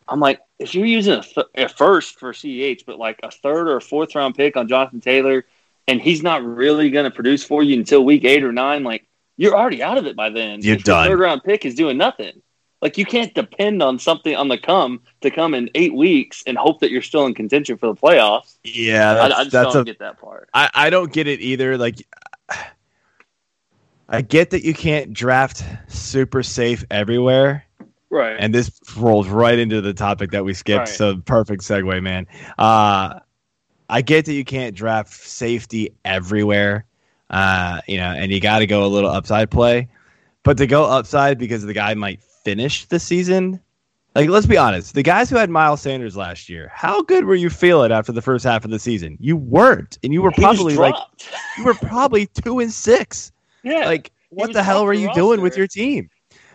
[0.08, 3.68] I'm like, if you're using a, th- a first for CH, but like a third
[3.68, 5.44] or a fourth round pick on Jonathan Taylor,
[5.88, 9.06] and he's not really going to produce for you until week eight or nine, like
[9.36, 10.60] you're already out of it by then.
[10.62, 11.08] You're done.
[11.08, 12.42] Third round pick is doing nothing.
[12.80, 16.58] Like you can't depend on something on the come to come in eight weeks and
[16.58, 18.56] hope that you're still in contention for the playoffs.
[18.64, 20.50] yeah, I, that's, I just that's don't a get that part.
[20.52, 21.78] I, I don't get it either.
[21.78, 22.04] Like,
[24.08, 27.64] I get that you can't draft super safe everywhere,
[28.12, 28.36] Right.
[28.38, 30.78] and this rolls right into the topic that we skipped.
[30.80, 30.88] Right.
[30.88, 32.26] So perfect segue, man.
[32.58, 33.20] Uh,
[33.88, 36.84] I get that you can't draft safety everywhere,
[37.30, 39.88] uh, you know, and you got to go a little upside play,
[40.42, 43.58] but to go upside because the guy might finish the season.
[44.14, 44.94] Like, let's be honest.
[44.94, 48.20] The guys who had Miles Sanders last year, how good were you feeling after the
[48.20, 49.16] first half of the season?
[49.20, 50.94] You weren't, and you were He probably like
[51.56, 53.32] you were probably two and six.
[53.62, 53.86] yeah.
[53.86, 56.10] Like, what the hell were you doing with your team?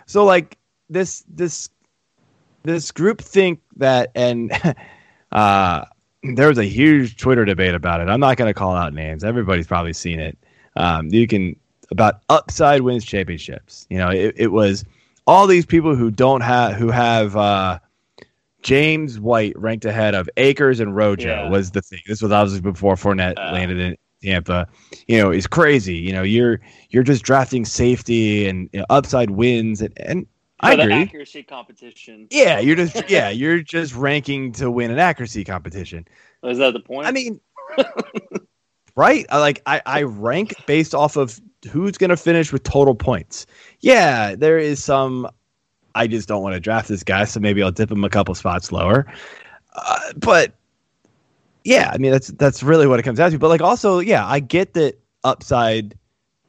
[0.06, 0.58] So, like
[0.90, 1.70] this, this,
[2.64, 4.52] this group think that, and
[5.32, 5.86] uh,
[6.36, 8.10] there was a huge Twitter debate about it.
[8.10, 9.24] I'm not going to call out names.
[9.24, 10.38] Everybody's probably seen it.
[10.76, 11.56] Um, you can
[11.90, 13.88] about upside wins championships.
[13.90, 14.84] You know, it, it was
[15.26, 17.80] all these people who don't have who have uh,
[18.62, 21.50] James White ranked ahead of Akers and Rojo Yeah.
[21.50, 22.00] was the thing.
[22.08, 23.54] This was obviously before Fournette Uh.
[23.54, 24.68] landed in Tampa.
[25.08, 25.96] You know, it's crazy.
[25.96, 30.28] You know, you're you're just drafting safety and you know, upside wins, and, and
[30.60, 30.94] I agree.
[30.94, 32.28] accuracy competition.
[32.32, 36.08] Yeah, you're just yeah, you're just ranking to win an accuracy competition.
[36.44, 37.08] Is that the point?
[37.08, 37.40] I mean,
[38.96, 39.26] right?
[39.30, 41.40] I like I, I rank based off of
[41.72, 43.46] who's going to finish with total points.
[43.82, 45.30] Yeah, there is some.
[45.96, 48.34] I just don't want to draft this guy, so maybe I'll dip him a couple
[48.36, 49.12] spots lower.
[49.76, 50.54] Uh, but
[51.64, 53.40] yeah, I mean that's that's really what it comes down to.
[53.40, 55.98] But like also, yeah, I get that upside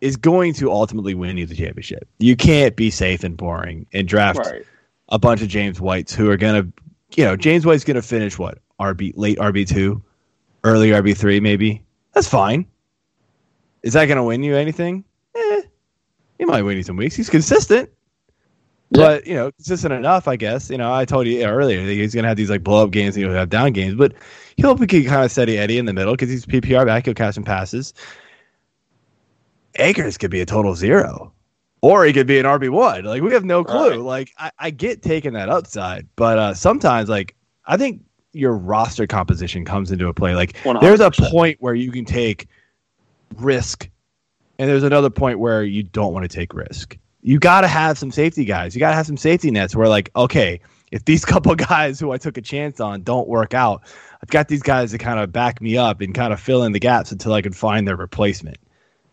[0.00, 2.08] is going to ultimately win you the championship.
[2.18, 4.64] You can't be safe and boring and draft right.
[5.08, 6.66] a bunch of James Whites who are gonna,
[7.14, 10.02] you know, James White's gonna finish what RB late RB two,
[10.64, 11.82] early RB three maybe.
[12.12, 12.66] That's fine.
[13.82, 15.04] Is that gonna win you anything?
[15.36, 15.62] Eh,
[16.38, 17.16] he might win you some weeks.
[17.16, 17.90] He's consistent,
[18.90, 20.70] but you know, consistent enough, I guess.
[20.70, 23.16] You know, I told you earlier that he's gonna have these like blow up games
[23.16, 24.14] and he'll have down games, but
[24.56, 27.04] he'll be kind of steady Eddie in the middle because he's PPR back.
[27.04, 27.94] He'll catch some passes.
[29.78, 31.32] Akers could be a total zero
[31.80, 33.04] or he could be an RB one.
[33.04, 33.90] Like we have no clue.
[33.90, 34.00] Right.
[34.00, 37.34] Like I, I get taking that upside, but uh, sometimes like
[37.66, 40.34] I think your roster composition comes into a play.
[40.34, 42.48] Like there's a point where you can take
[43.36, 43.88] risk,
[44.58, 46.96] and there's another point where you don't want to take risk.
[47.22, 48.74] You got to have some safety guys.
[48.74, 50.60] You got to have some safety nets where like okay,
[50.90, 53.82] if these couple guys who I took a chance on don't work out,
[54.22, 56.72] I've got these guys to kind of back me up and kind of fill in
[56.72, 58.58] the gaps until I can find their replacement.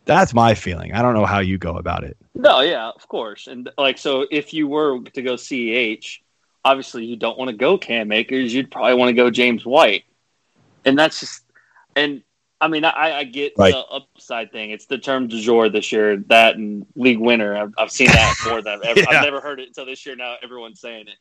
[0.05, 0.93] That's my feeling.
[0.93, 2.15] I don't know how you go about it.
[2.35, 3.47] No, yeah, of course.
[3.47, 6.19] And like, so if you were to go CEH,
[6.63, 8.53] obviously you don't want to go Cam Akers.
[8.53, 10.03] You'd probably want to go James White.
[10.85, 11.41] And that's just,
[11.95, 12.21] and
[12.61, 13.73] I mean, I, I get Right.
[13.73, 14.71] the upside thing.
[14.71, 17.57] It's the term du jour this year, that and league winner.
[17.57, 19.05] I've, I've seen that more than I've ever, Yeah.
[19.09, 20.15] I've never heard it until this year.
[20.15, 21.17] Now everyone's saying it.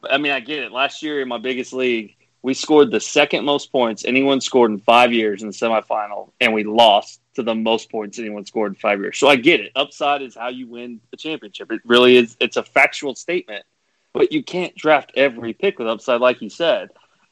[0.00, 0.72] But I mean, I get it.
[0.72, 4.78] Last year in my biggest league, we scored the second most points anyone scored in
[4.78, 8.76] five years in the semifinal, and we lost to the most points anyone scored in
[8.76, 9.18] five years.
[9.18, 9.72] So I get it.
[9.76, 11.70] Upside is how you win the championship.
[11.72, 12.36] It really is.
[12.40, 13.64] It's a factual statement,
[14.12, 16.90] but you can't draft every pick with upside, like you said.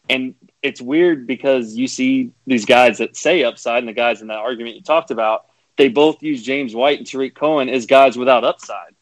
[0.08, 4.28] And it's weird because you see these guys that say upside, and the guys in
[4.28, 8.16] that argument you talked about, they both use James White and Tarik Cohen as guys
[8.16, 8.94] without upside.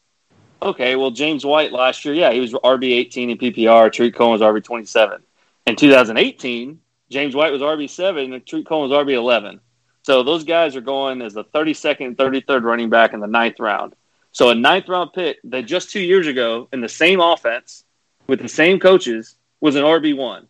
[0.63, 3.91] Okay, well, James White last year, yeah, he was RB 18 in PPR.
[3.91, 5.23] Tarik Cohen was RB 27.
[5.67, 9.61] In 2018, James White was RB 7 and Tarik Cohen was RB 11.
[10.03, 13.61] So those guys are going as the 32nd and 33rd running back in the ninth
[13.61, 13.95] round.
[14.33, 17.85] So a ninth round pick that just two years ago in the same offense
[18.27, 20.47] with the same coaches was an RB one.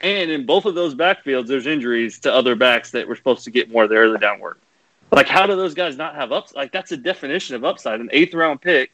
[0.00, 3.50] And in both of those backfields, there's injuries to other backs that were supposed to
[3.50, 4.60] get more of the early down work.
[5.12, 6.54] Like, how do those guys not have ups?
[6.54, 8.00] Like, that's a definition of upside.
[8.00, 8.92] An eighth round pick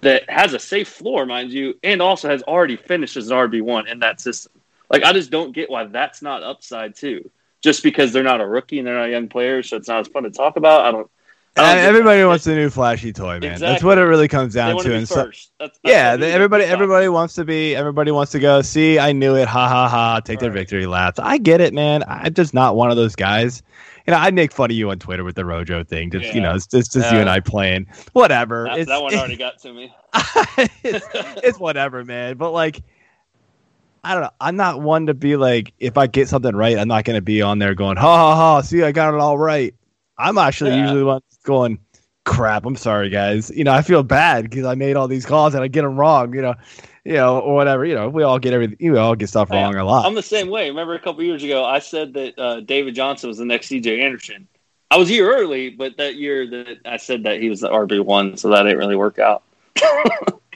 [0.00, 3.60] that has a safe floor, mind you, and also has already finished as an RB
[3.60, 4.52] one in that system.
[4.88, 7.30] Like, I just don't get why that's not upside too.
[7.62, 10.00] Just because they're not a rookie and they're not a young player, so it's not
[10.00, 10.84] as fun to talk about.
[10.84, 11.10] I don't.
[11.56, 13.58] I don't And everybody wants a new flashy toy, man.
[13.58, 14.94] That's what it really comes down to.
[14.94, 15.24] And so.
[15.24, 16.34] That's, that's yeah, what the, it is.
[16.36, 17.74] everybody everybody wants to be.
[17.74, 18.62] Everybody wants to go.
[18.62, 19.48] See, I knew it.
[19.48, 20.20] Ha ha ha.
[20.20, 20.58] Take their Right.
[20.58, 21.18] victory laps.
[21.18, 22.04] I get it, man.
[22.06, 23.62] I'm just not one of those guys.
[24.06, 26.10] You know, I make fun of you on Twitter with the Rojo thing.
[26.10, 27.86] Just you know, it's just, just you and I playing.
[28.12, 28.64] Whatever.
[28.64, 29.92] That, that one already got to me.
[30.82, 31.06] it's,
[31.44, 32.36] it's whatever, man.
[32.36, 32.82] But like,
[34.02, 34.30] I don't know.
[34.40, 37.22] I'm not one to be like, if I get something right, I'm not going to
[37.22, 38.60] be on there going, ha ha ha.
[38.62, 39.74] See, I got it all right.
[40.16, 40.82] I'm actually Yeah.
[40.82, 41.78] usually one going,
[42.24, 42.64] crap.
[42.64, 43.50] I'm sorry, guys.
[43.54, 45.96] You know, I feel bad because I made all these calls and I get them
[45.98, 46.34] wrong.
[46.34, 46.54] You know,
[47.04, 47.84] you know, or whatever.
[47.84, 48.76] You know, we all get everything.
[48.80, 49.62] You all get stuff Yeah.
[49.64, 50.06] wrong a lot.
[50.06, 50.68] I'm the same way.
[50.70, 54.00] Remember a couple years ago, I said that uh, David Johnson was the next CJ
[54.02, 54.46] Anderson.
[54.90, 58.04] I was year early, but that year that I said that he was the RB
[58.04, 59.42] one, so that didn't really work out.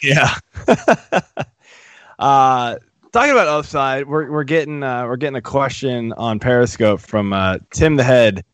[0.02, 0.34] Yeah.
[2.18, 2.76] uh
[3.14, 7.58] talking about upside, we're we're getting uh we're getting a question on Periscope from uh
[7.70, 8.44] Tim the Head.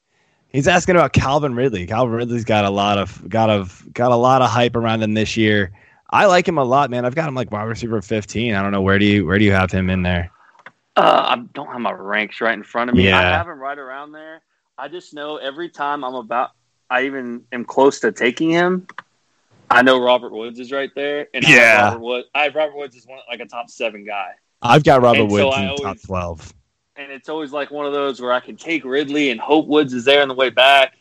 [0.48, 1.86] He's asking about Calvin Ridley.
[1.86, 5.14] Calvin Ridley's got a lot of got of got a lot of hype around him
[5.14, 5.72] this year.
[6.10, 7.06] I like him a lot, man.
[7.06, 8.54] I've got him like wide receiver 15.
[8.54, 10.30] I don't know where do you where do you have him in there?
[10.94, 13.10] Uh, I don't have my ranks right in front of me.
[13.10, 14.42] I have him right around there.
[14.76, 16.50] I just know every time I'm about,
[16.90, 18.86] I even am close to taking him.
[19.70, 21.56] I know Robert Woods is right there, and I Yeah.
[21.60, 22.28] have Robert Woods.
[22.34, 24.32] I have Robert Woods as one like a top seven guy.
[24.62, 26.54] I've got Robert And Woods I in the top 12.
[26.96, 29.92] and it's always like one of those where I can take Ridley and hope Woods
[29.94, 30.96] is there on the way back,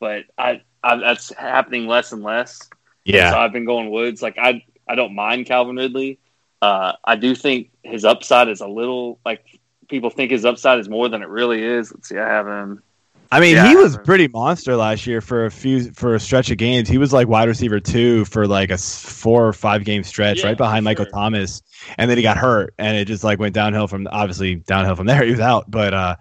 [0.00, 2.58] but I, I that's happening less and less.
[3.04, 3.30] Yeah.
[3.30, 3.38] so.
[3.38, 4.22] I've been going Woods.
[4.22, 6.18] Like I, I don't mind Calvin Ridley.
[6.62, 9.44] Uh, I do think his upside is a little like
[9.88, 11.92] people think his upside is more than it really is.
[11.92, 12.82] Let's see, I have him.
[13.30, 16.20] I mean, Yeah, he I was pretty monster last year for a few for a
[16.20, 16.88] stretch of games.
[16.88, 20.48] He was like wide receiver two for like a four or five game stretch, Yeah,
[20.48, 21.12] right behind Michael sure.
[21.12, 21.62] Thomas,
[21.98, 25.06] and then he got hurt, and it just like went downhill from obviously downhill from
[25.08, 25.24] there.
[25.24, 26.16] He was out, but uh,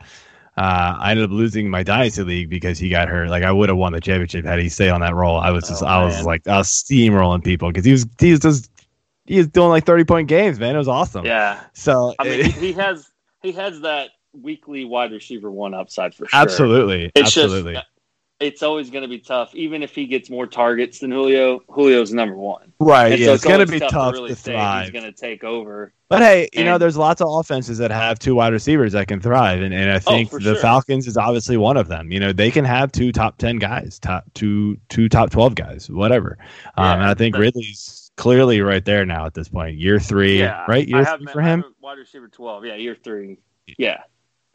[0.58, 3.30] uh, I ended up losing my dynasty league because he got hurt.
[3.30, 5.38] Like I would have won the championship had he stayed on that roll.
[5.38, 8.32] I was just Oh, I was like I was steamrolling people because he was he
[8.32, 8.70] was just
[9.26, 10.76] he was doing like thirty point games, man.
[10.76, 11.26] It was awesome.
[11.26, 16.14] Yeah, So I mean, he, he has he has that weekly wide receiver one upside
[16.16, 16.40] for sure.
[16.40, 17.74] absolutely, It's absolutely.
[17.74, 17.86] just
[18.44, 21.60] it's always going to be tough, even if he gets more targets than Julio.
[21.74, 22.74] Julio's number one.
[22.80, 24.84] Right, And yeah, so it's, gonna be tough, really to thrive.
[24.84, 25.94] He's going to take over.
[26.10, 29.20] But hey, you know, there's lots of offenses that have two wide receivers that can
[29.20, 30.56] thrive, and, and I think Oh, the sure.
[30.58, 32.12] Falcons is obviously one of them.
[32.12, 35.90] You know, they can have two top ten guys, top two two top twelve guys,
[35.90, 36.38] whatever.
[36.78, 40.66] um, and I think Ridley's clearly right there now at this point, year three, Yeah,
[40.68, 40.88] right?
[40.88, 41.64] Year I have three for him.
[41.82, 42.64] wide receiver twelve.
[42.64, 43.40] Yeah, year three.
[43.80, 44.02] Yeah,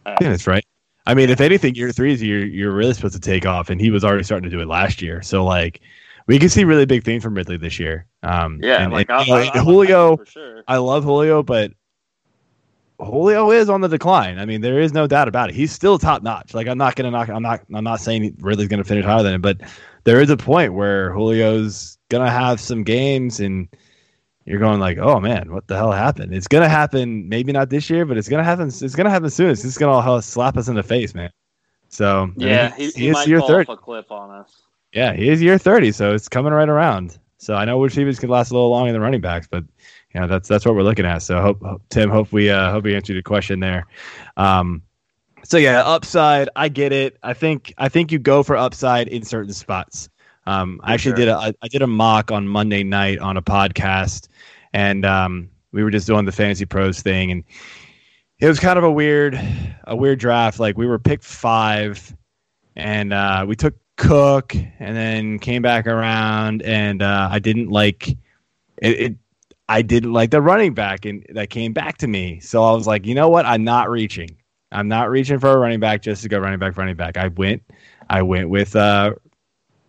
[0.07, 0.65] I think that's right.
[1.09, 3.81] I mean, if anything, year three is you're you're really supposed to take off, and
[3.81, 5.23] he was already starting to do it last year.
[5.23, 5.81] So like,
[6.27, 8.05] we can see really big things from Ridley this year.
[8.23, 8.83] Um, yeah.
[8.83, 10.25] and, like and, I, you know, I, and Julio.
[10.25, 10.63] sure.
[10.69, 11.73] I love Julio, but
[13.01, 14.39] Julio is on the decline.
[14.39, 15.55] I mean, there is no doubt about it.
[15.55, 16.53] He's still top notch.
[16.53, 17.31] Like I'm not gonna knock.
[17.31, 17.63] I'm not.
[17.73, 19.63] I'm not saying Ridley's gonna finish higher than him, but
[20.05, 23.67] there is a point where Julio's gonna have some games, and
[24.49, 26.35] you're going like, oh man, what the hell happened?
[26.35, 27.29] It's gonna happen.
[27.29, 28.69] Maybe not this year, but it's gonna happen.
[28.69, 29.51] It's gonna happen soon.
[29.51, 31.31] It's just gonna all slap us in the face, man.
[31.89, 33.71] So I mean, Yeah, he, he, he is might year fall thirty.
[33.71, 34.63] off a cliff on us.
[34.93, 37.19] Yeah, he is year 30, so it's coming right around.
[37.37, 39.65] So I know receivers can last a little longer than running backs, but
[40.15, 41.23] you know that's that's what we're looking at.
[41.23, 43.87] So hope, hope Tim, hope we uh, hope we answered your question there.
[44.37, 44.83] Um,
[45.45, 47.19] so yeah, upside, I get it.
[47.23, 50.09] I think I think you go for upside in certain spots.
[50.47, 51.17] Um, I actually sure.
[51.17, 54.29] did a I, I did a mock on Monday night on a podcast,
[54.73, 57.45] and um, we were just doing the fantasy pros thing, and
[58.39, 59.39] it was kind of a weird
[59.85, 60.61] a weird draft.
[60.61, 62.15] Like we were picked five,
[62.77, 68.09] and uh, we took Cook, and then came back around, and uh, I didn't like
[68.09, 69.17] it, it.
[69.69, 72.41] I didn't like the running back, and that came back to me.
[72.41, 73.45] So I was like, you know what?
[73.45, 74.31] I'm not reaching.
[74.73, 77.17] I'm not reaching for a running back just to go running back, running back.
[77.17, 77.63] I went,
[78.09, 79.15] I went with uh,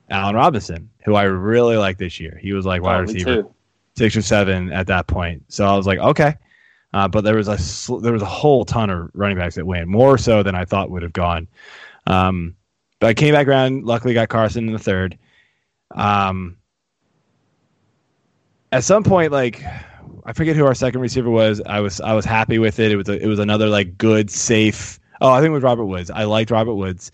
[0.09, 2.37] Allen Robinson, who I really like this year.
[2.41, 3.55] He was like wide Oh, receiver too.
[3.99, 5.43] Six or seven at that point.
[5.49, 6.35] So I was like, okay.
[6.93, 9.65] Uh, but there was a sl- there was a whole ton of running backs that
[9.65, 11.47] went more so than I thought would have gone.
[12.07, 12.55] Um,
[12.99, 13.85] but I came back around.
[13.85, 15.19] Luckily, got Carson in the third.
[15.91, 16.57] Um,
[18.71, 19.63] at some point, like
[20.25, 21.61] I forget who our second receiver was.
[21.65, 22.91] I was I was happy with it.
[22.91, 24.99] It was a, it was another like good, safe.
[25.21, 26.09] Oh, I think it was Robert Woods.
[26.09, 27.11] I liked Robert Woods.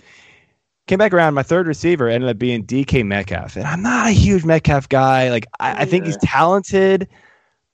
[0.88, 1.33] Came back around.
[1.33, 5.29] My third receiver ended up being DK Metcalf, and I'm not a huge Metcalf guy.
[5.29, 7.07] Like I, I think he's talented,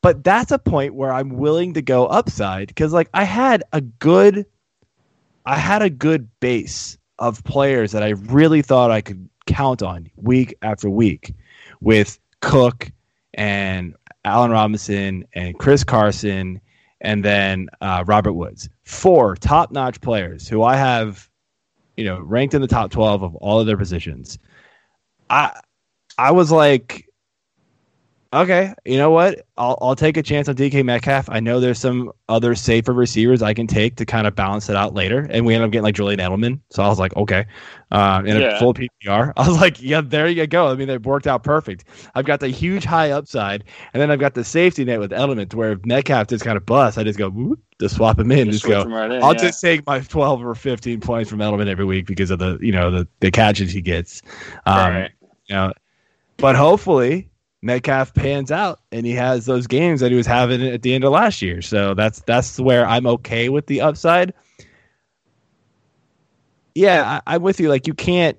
[0.02, 3.82] but that's a point where I'm willing to go upside because like I had a
[3.82, 4.46] good,
[5.46, 10.10] I had a good base of players that I really thought I could count on
[10.16, 11.34] week after week,
[11.82, 12.92] with Cook
[13.34, 16.62] and Allen Robinson and Chris Carson
[17.02, 18.70] and then uh, Robert Woods.
[18.84, 21.30] Four top notch players who I have,
[21.98, 24.40] you know, ranked in the top 12 of all of their positions.
[25.30, 25.60] I
[26.18, 27.08] I was like,
[28.34, 29.46] okay, you know what?
[29.58, 31.30] I'll, I'll take a chance on DK Metcalf.
[31.30, 34.76] I know there's some other safer receivers I can take to kind of balance it
[34.76, 35.28] out later.
[35.30, 36.60] And we ended up getting like Julian Edelman.
[36.70, 37.46] So I was like, okay.
[37.92, 38.56] Uh, in Yeah.
[38.56, 39.34] a full PPR.
[39.38, 40.70] I was like, yeah, there you go.
[40.72, 41.84] I mean, it worked out perfect.
[42.16, 45.50] I've got the huge high upside, and then I've got the safety net with Edelman
[45.50, 48.32] to where if Metcalf just kind of busts, I just go, whoop, just swap him
[48.32, 48.50] in.
[48.50, 49.42] Just, switch go, right in, I'll yeah.
[49.42, 52.72] just take my 12 or 15 points from Edelman every week because of the, you
[52.72, 54.22] know, the, the catches he gets.
[54.66, 55.12] Um, Right.
[55.48, 55.74] you know,
[56.38, 57.28] but hopefully
[57.62, 61.04] Metcalf pans out and he has those games that he was having at the end
[61.04, 61.62] of last year.
[61.62, 64.34] So that's that's where I'm okay with the upside.
[66.74, 67.70] Yeah, I, I'm with you.
[67.70, 68.38] Like you can't,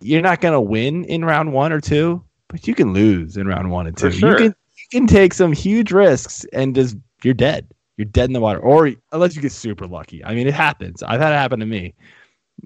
[0.00, 3.70] you're not gonna win in round one or two, but you can lose in round
[3.70, 4.10] one and two.
[4.12, 4.30] Sure.
[4.30, 7.68] You can you can take some huge risks and just you're dead.
[7.96, 10.24] You're dead in the water, or unless you get super lucky.
[10.24, 11.02] I mean, it happens.
[11.02, 11.94] I've had it happen to me,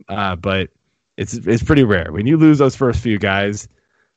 [0.08, 0.68] uh, but
[1.16, 3.66] it's it's pretty rare when you lose those first few guys,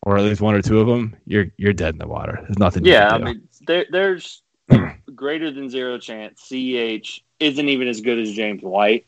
[0.01, 1.15] or at least one or two of them.
[1.25, 2.39] You're you're dead in the water.
[2.43, 2.85] There's nothing.
[2.85, 4.41] Yeah, I mean, there, there's
[5.15, 9.05] greater than zero chance CH isn't even as good as James White.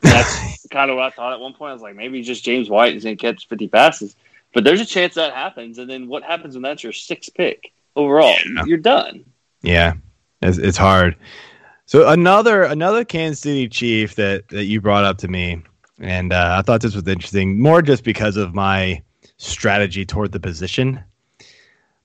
[0.00, 1.70] That's kind of what I thought at one point.
[1.70, 4.16] I was like, maybe just James White is going to catch 50 passes.
[4.52, 5.78] But there's a chance that happens.
[5.78, 8.36] And then what happens when that's your sixth pick overall?
[8.54, 8.64] Yeah.
[8.64, 9.24] You're done.
[9.62, 9.94] Yeah,
[10.42, 11.16] it's, it's hard.
[11.86, 15.62] So another another Kansas City Chief that that you brought up to me,
[16.00, 19.02] and uh, I thought this was interesting, more just because of my
[19.36, 21.02] strategy toward the position.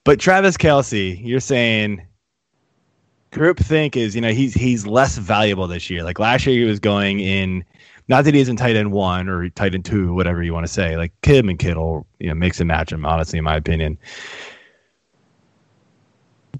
[0.04, 2.06] But Travis Kelce, you're saying
[3.32, 6.04] group think is you know he's he's less valuable this year.
[6.04, 7.64] Like last year, he was going in.
[8.08, 10.72] Not that he's in tight end one or tight end two, whatever you want to
[10.72, 10.98] say.
[10.98, 13.06] Like Kim and Kittle, you know, mix and match him.
[13.06, 14.00] Honestly, in my opinion.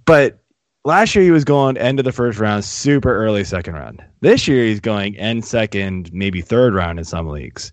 [0.06, 0.40] But
[0.86, 4.04] last year he was going end of the first round, super early second round.
[4.22, 7.72] This year he's going end second, maybe third round in some leagues.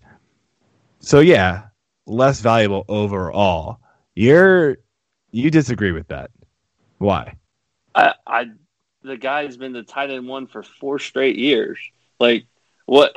[0.99, 1.66] So yeah,
[2.07, 3.79] less valuable overall.
[4.15, 4.77] You're
[5.31, 6.31] you disagree with that.
[6.97, 7.35] Why?
[7.93, 8.45] I, I
[9.03, 11.77] the guy's been the tight end one for four straight years.
[12.19, 12.45] Like
[12.85, 13.13] what?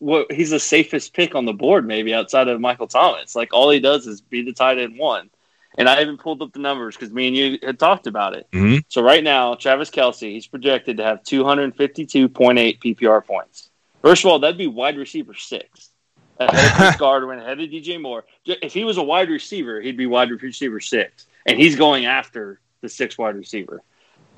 [0.00, 3.34] What he's the safest pick on the board, maybe outside of Michael Thomas.
[3.34, 5.30] Like all he does is be the tight end one.
[5.76, 8.46] And I even pulled up the numbers because me and you had talked about it.
[8.52, 8.82] Mhm.
[8.88, 13.70] So right now, Travis Kelce, he's projected to have 252.8 PPR points.
[14.02, 15.90] First of all, that'd be wide receiver six.
[16.38, 18.24] Ahead of Chris Godwin, ahead of DJ Moore.
[18.44, 21.26] If he was a wide receiver, he'd be wide receiver six.
[21.46, 23.82] And he's going after the six wide receiver.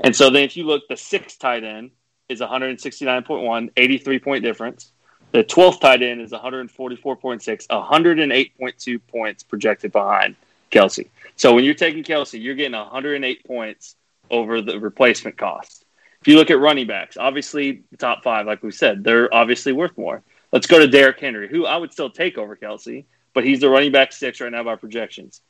[0.01, 1.91] And so then if you look, the sixth tight end
[2.29, 4.93] is 169.1, 83 point difference.
[5.33, 10.35] The 12th tight end is 144.6, 108.2 points projected behind
[10.71, 11.09] Kelce.
[11.37, 13.97] So when you're taking Kelce, you're getting 108 points
[14.31, 15.85] over the replacement cost.
[16.21, 19.73] If you look at running backs, obviously the top five, like we said, they're obviously
[19.73, 20.23] worth more.
[20.53, 23.71] Let's go to Derrick Henry, who I would still take over Kelce, but he's the
[23.71, 25.41] running back six right now by projections.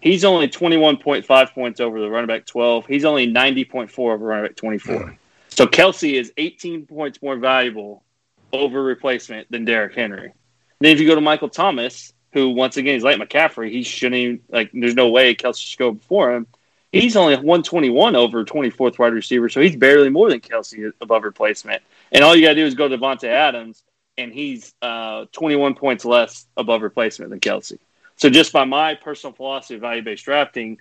[0.00, 2.86] He's only 21.5 points over the running back 12.
[2.86, 4.96] He's only 90.4 over running back 24.
[4.96, 5.14] Hmm.
[5.48, 8.02] So Kelce is 18 points more valuable
[8.52, 10.32] over replacement than Derrick Henry.
[10.80, 14.14] Then if you go to Michael Thomas, who once again he's like McCaffrey, he shouldn't
[14.14, 14.70] even like.
[14.72, 16.46] There's no way Kelce should go before him.
[16.92, 21.82] He's only 121 over 24th wide receiver, so he's barely more than Kelce above replacement.
[22.12, 23.82] And all you got to do is go to Davante Adams,
[24.18, 27.78] and he's uh, 21 points less above replacement than Kelce.
[28.16, 30.78] So just by my personal philosophy of value based drafting,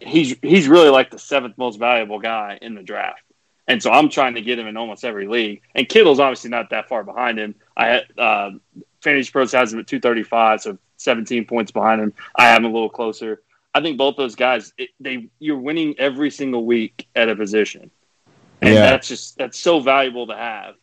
[0.00, 3.22] he's he's really like the seventh most valuable guy in the draft.
[3.68, 5.62] And so I'm trying to get him in almost every league.
[5.74, 7.56] And Kittle's obviously not that far behind him.
[7.76, 8.50] I had uh,
[9.00, 12.12] Fantasy Pros has him at 235, so 17 points behind him.
[12.36, 13.42] I have him a little closer.
[13.74, 17.90] I think both those guys, it, they you're winning every single week at a position,
[18.62, 18.80] and Yeah.
[18.90, 20.76] that's just that's so valuable to have,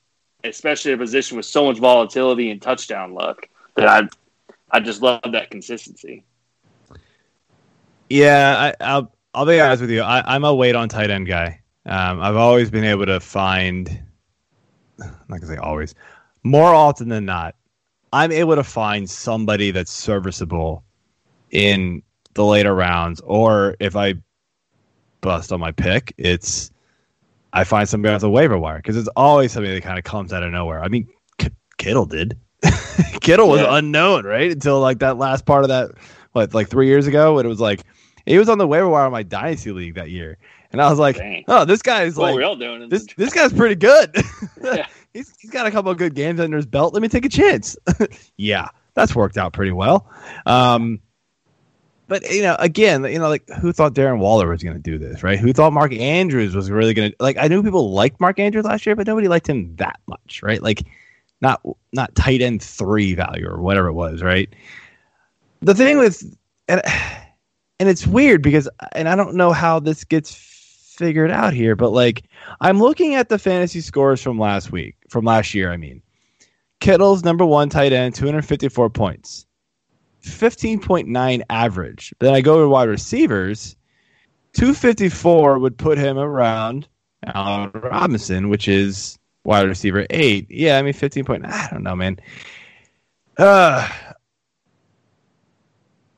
[0.44, 3.48] especially a position with so much volatility and touchdown luck.
[3.76, 4.08] That I
[4.70, 6.26] I just love that consistency.
[8.10, 10.02] Yeah, I, I'll I'll be honest with you.
[10.02, 11.62] I, I'm a wait on tight end guy.
[11.86, 13.90] Um, I've always been able to find,
[15.02, 15.96] I'm not gonna say always,
[16.44, 17.56] more often than not,
[18.12, 20.84] I'm able to find somebody that's serviceable
[21.50, 22.04] in
[22.36, 24.16] the later rounds, or if I
[25.22, 26.14] bust on my pick.
[26.18, 26.72] It's
[27.54, 30.34] I find somebody off the waiver wire because it's always something that kind of comes
[30.34, 30.84] out of nowhere.
[30.84, 32.38] I mean, K- Kittle did.
[33.22, 33.78] Kittle was Yeah.
[33.78, 34.52] unknown, right?
[34.52, 35.92] Until like that last part of that,
[36.32, 37.82] what, like three years ago, when it was like
[38.26, 40.38] he was on the waiver wire of my dynasty league that year,
[40.72, 41.44] and I was like, Dang.
[41.48, 42.90] oh, this guy's what like we're all doing.
[42.90, 44.16] this this guy's pretty good.
[44.64, 44.88] Yeah.
[45.14, 46.94] he's he's got a couple of good games under his belt.
[46.94, 47.76] Let me take a chance.
[48.38, 50.10] yeah, that's worked out pretty well.
[50.46, 51.02] Um,
[52.14, 55.00] but you know, again, you know, like who thought Darren Waller was going to do
[55.00, 55.40] this, right?
[55.40, 57.38] Who thought Mark Andrews was really going to like?
[57.40, 60.62] I knew people liked Mark Andrews last year, but nobody liked him that much, right?
[60.62, 60.84] Like,
[61.42, 61.60] not
[61.92, 64.48] not tight end three value or whatever it was, right?
[65.62, 66.22] The thing with
[66.68, 66.84] and
[67.80, 71.94] and it's weird because and I don't know how this gets figured out here, but
[71.94, 72.26] like
[72.62, 76.04] I'm looking at the fantasy scores from last week, from last year, I mean.
[76.80, 79.48] Kittle's number one tight end, 254 points,
[80.24, 82.14] 15.9 average.
[82.20, 83.76] Then I go to wide receivers,
[84.54, 86.88] 254 would put him around
[87.26, 90.48] Allen Robinson, which is wide receiver eight.
[90.50, 91.46] Yeah, I mean 15 point.
[91.46, 92.20] I don't know, man.
[93.38, 93.90] Uh,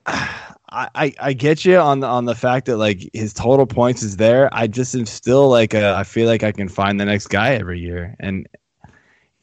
[0.06, 4.18] I, I, get you on the on the fact that like his total points is
[4.18, 4.50] there.
[4.54, 7.54] I just am still like uh, I feel like I can find the next guy
[7.54, 8.46] every year, and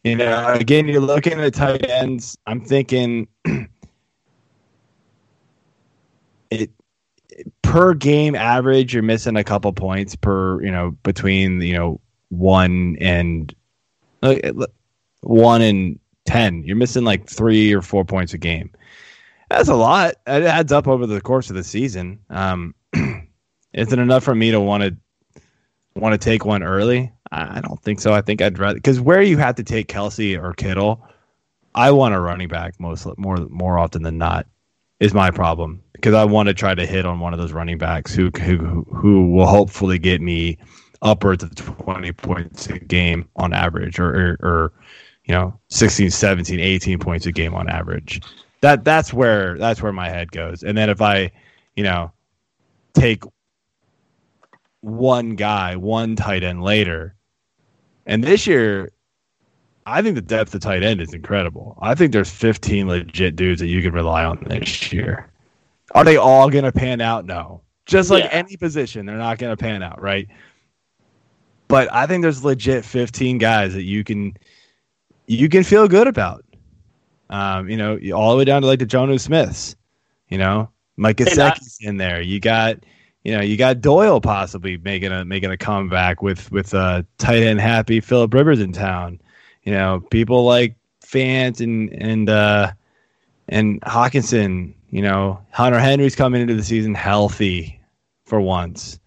[0.05, 2.37] you know again you're looking at tight ends.
[2.47, 3.29] I'm thinking
[6.51, 6.71] it
[7.63, 8.95] per game average.
[8.95, 13.55] You're missing a couple points per you know between you know one and
[15.21, 16.63] one and ten.
[16.65, 18.71] You're missing like three or four points a game.
[19.51, 20.15] That's a lot.
[20.27, 22.19] It adds up over the course of the season.
[22.31, 24.97] Um, is it enough for me to want to
[25.95, 27.13] want to take one early?
[27.31, 28.13] I I don't think so.
[28.13, 31.07] I think I'd rather because where you have to take Kelce or Kittle,
[31.75, 34.47] I want a running back most more more often than not.
[35.03, 37.77] Is my problem because I want to try to hit on one of those running
[37.77, 40.59] backs who who who will hopefully get me
[41.03, 44.73] upwards of 20 points a game on average or or, or
[45.25, 48.21] you know 16 17 18 points a game on average
[48.63, 50.63] that that's where that's where my head goes.
[50.63, 51.31] And then if I,
[51.77, 52.13] you know,
[52.95, 53.25] take
[54.81, 57.15] one guy, one tight end later,
[58.07, 58.93] and this year,
[59.87, 61.77] I think the depth of tight end is incredible.
[61.83, 65.29] I think there's 15 legit dudes that you can rely on this year.
[65.95, 67.25] Are they all going to pan out?
[67.27, 67.63] No.
[67.87, 68.31] Just like Yeah.
[68.31, 70.29] any position, they're not going to pan out, right?
[71.69, 74.37] But I think there's legit 15 guys that you can
[75.27, 76.45] you can feel good about.
[77.31, 79.75] Um, you know, all the way down to like the Jonnu Smiths.
[80.29, 82.21] You know, Mike Gesicki's in there.
[82.21, 82.77] You got,
[83.25, 87.43] you know, you got Doyle possibly making a making a comeback with with uh, tight
[87.43, 89.21] end happy Philip Rivers in town.
[89.65, 92.73] You know, people like Fant and and uh,
[93.49, 94.75] and Hockenson.
[94.91, 97.81] You know, Hunter Henry's coming into the season healthy
[98.27, 98.99] for once.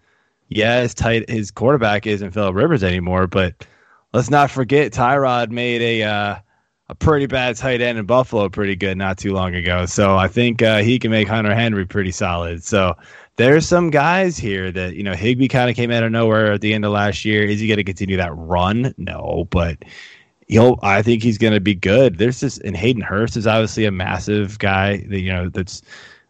[0.48, 3.66] Yeah, his tight his quarterback isn't Philip Rivers anymore, but
[4.12, 6.36] let's not forget Tyrod made a uh,
[6.88, 9.86] a pretty bad tight end in Buffalo pretty good not too long ago.
[9.86, 12.62] So I think uh, he can make Hunter Henry pretty solid.
[12.62, 12.94] So
[13.36, 16.60] there's some guys here that you know Higbee kind of came out of nowhere at
[16.60, 17.44] the end of last year.
[17.44, 18.94] Is he going to continue that run?
[18.96, 19.78] No, but
[20.46, 20.78] he'll.
[20.82, 22.18] I think he's going to be good.
[22.18, 25.82] There's just and Hayden Hurst is obviously a massive guy that you know that's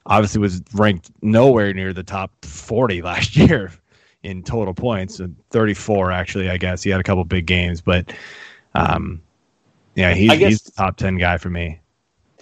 [0.05, 3.73] obviously was ranked nowhere near the top 40 last year
[4.23, 8.13] in total points and 34 actually I guess he had a couple big games but
[8.75, 9.23] um
[9.95, 11.81] yeah he's, guess- he's the top 10 guy for me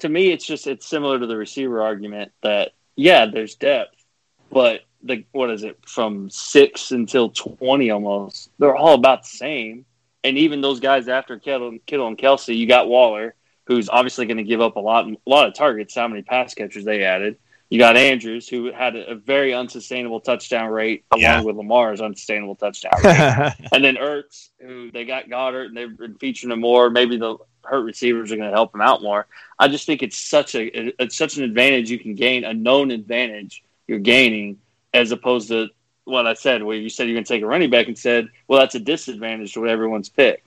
[0.00, 4.04] to me, it's just it's similar to the receiver argument that yeah, there's depth,
[4.50, 8.50] but the what is it from six until twenty almost?
[8.58, 9.84] They're all about the same.
[10.24, 13.34] And even those guys after Kittle, Kittle and Kelce, you got Waller,
[13.66, 15.94] who's obviously going to give up a lot, a lot of targets.
[15.94, 17.36] How many pass catchers they added?
[17.70, 22.92] You got Andrews, who had a, very unsustainable touchdown rate, along with Lamar's unsustainable touchdown
[23.04, 23.52] rate.
[23.72, 26.90] and then Ertz, who they got Goedert, and they've been featuring him more.
[26.90, 29.26] Maybe the hurt receivers are going to help him out more.
[29.58, 32.90] I just think it's such a it's such an advantage you can gain, a known
[32.90, 34.58] advantage you're gaining,
[34.92, 35.68] as opposed to
[36.04, 38.28] what I said, where you said you're going to take a running back and said,
[38.48, 40.44] well, that's a disadvantage to what everyone's pick.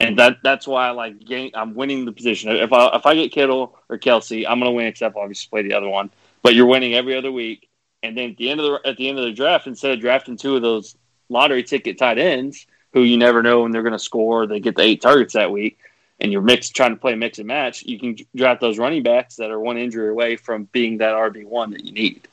[0.00, 1.50] And that that's why I like gain.
[1.54, 2.50] I'm winning the position.
[2.50, 4.86] If I if I get Kittle or Kelce, I'm going to win.
[4.86, 6.10] Except obviously play the other one,
[6.42, 7.68] but you're winning every other week.
[8.04, 10.00] And then at the end of the at the end of the draft, instead of
[10.00, 10.96] drafting two of those
[11.28, 14.76] lottery ticket tight ends who you never know when they're going to score, they get
[14.76, 15.78] the eight targets that week,
[16.20, 17.82] and you're mix trying to play mix and match.
[17.82, 21.44] You can draft those running backs that are one injury away from being that RB
[21.44, 22.28] one that you need.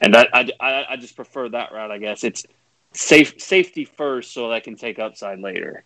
[0.00, 0.28] And I,
[0.60, 1.90] I, I just prefer that route.
[1.92, 2.46] I guess it's
[2.94, 5.84] safe safety first, so that can take upside later.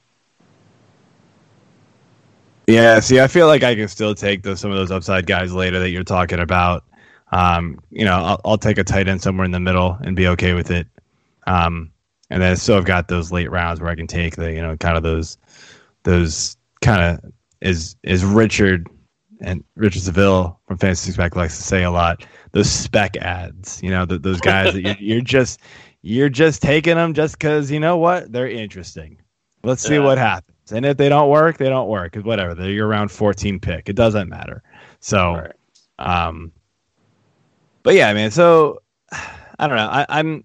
[2.68, 5.52] yeah see i feel like i can still take those some of those upside guys
[5.54, 6.84] later that you're talking about
[7.32, 10.28] um you know i'll, I'll take a tight end somewhere in the middle and be
[10.28, 10.86] okay with it
[11.46, 11.92] Um,
[12.30, 14.62] and then I still have got those late rounds where I can take the you
[14.62, 15.38] know kind of those
[16.04, 18.88] those kind of is is Richard
[19.42, 22.26] and Richard Seville from Fantasy Six likes to say a lot.
[22.54, 25.60] Those spec ads, you know, the, those guys that you're, you're just
[26.02, 29.18] you're just taking them just because you know what they're interesting.
[29.64, 30.04] Let's see Yeah.
[30.04, 30.72] what happens.
[30.72, 32.14] And if they don't work, they don't work.
[32.16, 33.88] whatever, they're your round 14 pick.
[33.88, 34.62] It doesn't matter.
[35.00, 35.52] So, Right.
[36.26, 36.52] um,
[37.82, 38.82] but yeah, I mean, So
[39.58, 39.88] I don't know.
[39.88, 40.44] I, I'm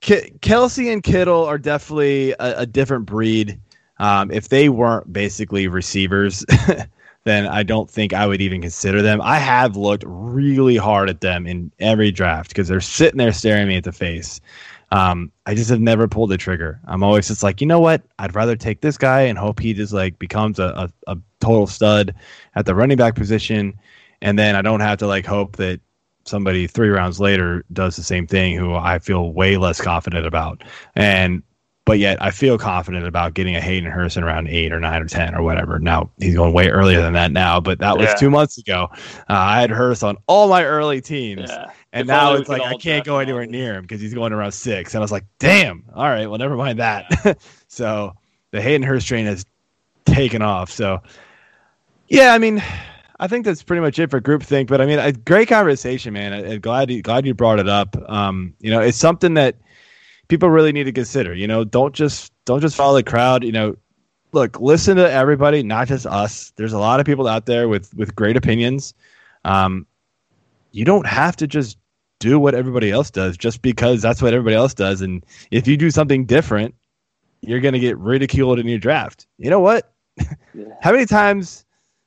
[0.00, 3.58] K- Kelce and Kittle are definitely a, a different breed.
[3.98, 6.44] Um, if they weren't basically receivers,
[7.24, 9.20] then I don't think I would even consider them.
[9.22, 13.68] I have looked really hard at them in every draft because they're sitting there staring
[13.68, 14.40] me at the face.
[14.92, 16.80] Um, I just have never pulled the trigger.
[16.86, 18.02] I'm always just like, you know what?
[18.18, 21.66] I'd rather take this guy and hope he just like becomes a, a, a total
[21.66, 22.14] stud
[22.54, 23.74] at the running back position,
[24.22, 25.80] and then I don't have to like hope that
[26.26, 30.62] somebody three rounds later does the same thing who I feel way less confident about.
[30.94, 31.42] And
[31.86, 35.02] but yet I feel confident about getting a Hayden Hurst in around eight or nine
[35.02, 35.78] or ten or whatever.
[35.78, 38.14] Now he's going way earlier than that now, but that was Yeah.
[38.14, 38.88] two months ago.
[38.92, 41.50] Uh, I had Hurst on all my early teams.
[41.50, 41.66] Yeah.
[41.92, 44.52] And If now it's like I can't go anywhere near him because he's going around
[44.52, 44.94] six.
[44.94, 45.84] And I was like, damn.
[45.94, 47.38] All right, well, never mind that.
[47.68, 48.14] so
[48.50, 49.44] the Hayden Hurst train has
[50.06, 50.70] taken off.
[50.70, 51.02] So
[52.08, 52.62] yeah, I mean,
[53.20, 54.66] I think that's pretty much it for groupthink.
[54.68, 56.32] But I mean, a great conversation, man.
[56.32, 57.96] I, I'm glad you, glad you brought it up.
[58.10, 59.56] Um, you know, it's something that
[60.28, 61.34] people really need to consider.
[61.34, 63.44] You know, don't just don't just follow the crowd.
[63.44, 63.76] You know,
[64.32, 66.52] look, listen to everybody, not just us.
[66.56, 68.94] There's a lot of people out there with with great opinions.
[69.44, 69.86] Um,
[70.72, 71.78] you don't have to just
[72.18, 75.02] do what everybody else does just because that's what everybody else does.
[75.02, 76.74] And if you do something different,
[77.42, 79.26] you're going to get ridiculed in your draft.
[79.38, 79.92] You know what?
[80.16, 80.64] Yeah.
[80.80, 81.64] How many times?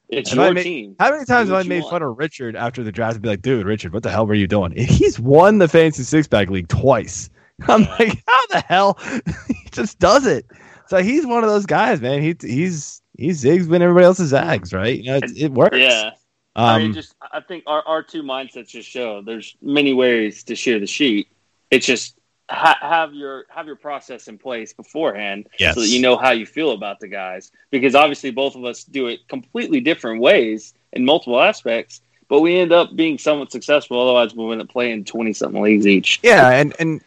[0.09, 0.95] It's your made- team.
[0.99, 1.91] How many times have I made want.
[1.91, 4.33] fun of Richard after the draft and be like, dude, Richard, what the hell were
[4.33, 4.71] you doing?
[4.77, 7.29] He's won the fantasy six pack league twice.
[7.67, 8.99] I'm like, how the hell?
[9.47, 10.45] he just does it.
[10.87, 12.21] So he's one of those guys, man.
[12.21, 14.97] He he's he zigs when everybody else is zags, right?
[14.97, 15.77] You know, it, it works.
[15.77, 16.11] Yeah.
[16.55, 20.43] Um, I mean, just I think our, our two mindsets just show there's many ways
[20.45, 21.27] to share the sheet.
[21.69, 22.17] It's just
[22.49, 25.75] ha- have your have your process in place beforehand, Yes.
[25.75, 27.51] so that you know how you feel about the guys.
[27.69, 32.57] Because obviously, both of us do it completely different ways in multiple aspects, but we
[32.57, 34.01] end up being somewhat successful.
[34.01, 36.19] Otherwise, we end play in twenty something leagues each.
[36.23, 37.01] yeah, and and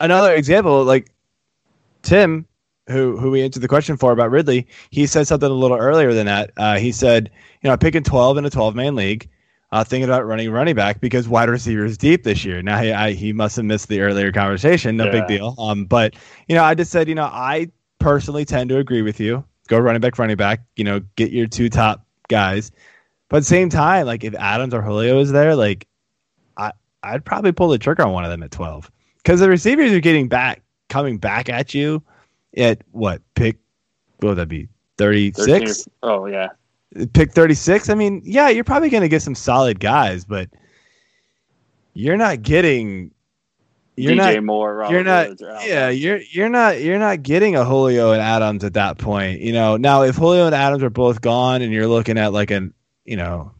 [0.00, 1.10] another example, like
[2.02, 2.46] Tim,
[2.88, 6.12] who who we answered the question for about Ridley, he said something a little earlier
[6.12, 6.52] than that.
[6.56, 7.30] Uh, he said,
[7.62, 9.28] you know, picking twelve in a twelve man league,
[9.72, 12.62] uh, thinking about running running back because wide receiver is deep this year.
[12.62, 14.96] Now he I, he must have missed the earlier conversation.
[14.96, 15.54] No big deal.
[15.58, 16.14] Um, but
[16.48, 19.44] you know, I just said, you know, I personally tend to agree with you.
[19.68, 20.60] Go running back, running back.
[20.76, 22.70] You know, get your two top guys.
[23.28, 25.88] But at the same time, like if Adams or Julio is there, like
[26.56, 26.70] I
[27.02, 28.90] I'd probably pull the trigger on one of them at twelve
[29.26, 32.00] because the receivers are getting back, coming back at you
[32.56, 33.58] at what pick?
[34.20, 34.68] What would that be?
[34.98, 35.88] Thirty six.
[36.04, 36.50] Oh yeah,
[37.12, 37.90] Pick thirty six.
[37.90, 40.48] I mean, yeah, you're probably going to get some solid guys, but
[41.94, 43.10] you're not getting.
[43.96, 44.44] You're DJ not.
[44.44, 44.76] Moore.
[44.76, 45.40] Robert You're not.
[45.66, 49.40] Yeah, you're you're not you're not getting a Julio and Adams at that point.
[49.40, 52.52] You know, now if Julio and Adams are both gone, and you're looking at like
[52.52, 52.74] an,
[53.04, 53.55] you know,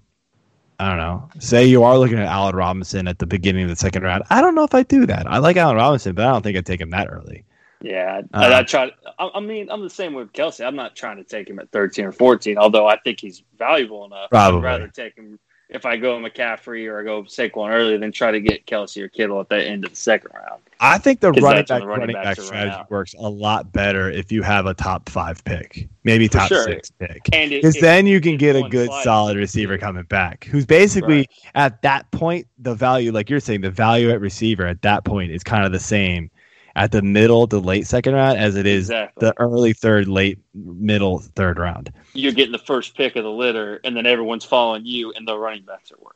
[0.78, 1.28] I don't know.
[1.38, 4.24] Say you are looking at Allen Robinson at the beginning of the second round.
[4.30, 5.26] I don't know if I do that.
[5.26, 7.44] I like Allen Robinson, but I don't think I'd take him that early.
[7.82, 8.90] Yeah, Uh, I, I try.
[9.18, 10.66] I, I mean, I'm the same with Kelce.
[10.66, 14.04] I'm not trying to take him at 13 or 14, although I think he's valuable
[14.06, 14.30] enough.
[14.30, 14.60] Probably.
[14.60, 15.38] I'd rather take him
[15.68, 19.08] if I go McCaffrey or I go Saquon early, then try to get Kelce or
[19.08, 20.62] Kittle at the end of the second round.
[20.78, 24.30] I think the running back the running running back strategy works a lot better if
[24.30, 26.64] you have a top five pick, maybe top sure.
[26.64, 27.24] six pick.
[27.24, 29.02] Because then you can get a good slide.
[29.04, 31.28] solid receiver coming back who's basically Right.
[31.54, 35.32] at that point the value like you're saying the value at receiver at that point
[35.32, 36.30] is kind of the same
[36.76, 39.26] at the middle to late second round as it is Exactly.
[39.26, 41.92] the early third late middle third round.
[42.12, 45.36] You're getting the first pick of the litter, and then everyone's following you, and the
[45.36, 46.14] running backs are worse.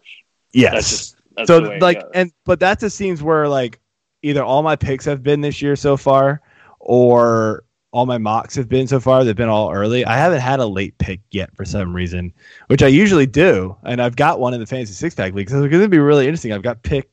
[0.53, 0.73] yes.
[0.75, 3.81] That's just that's so the like and but that just seems where like
[4.23, 6.43] either all my picks have been this year so far
[6.79, 10.05] or all my mocks have been so far they've been all early.
[10.05, 12.33] I haven't had a late pick yet for some reason
[12.67, 15.63] which i usually do and i've got one in the fantasy six pack league so
[15.63, 16.53] it's going to be really interesting.
[16.53, 17.09] I've got pick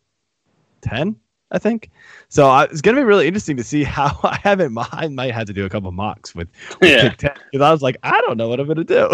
[0.81, 1.15] 10
[1.51, 1.89] i think
[2.29, 5.33] so I, it's going to be really interesting to see how i haven't i might
[5.33, 6.47] have to do a couple mocks with,
[6.81, 9.09] with yeah, 10 because i was like i don't know what i'm going to do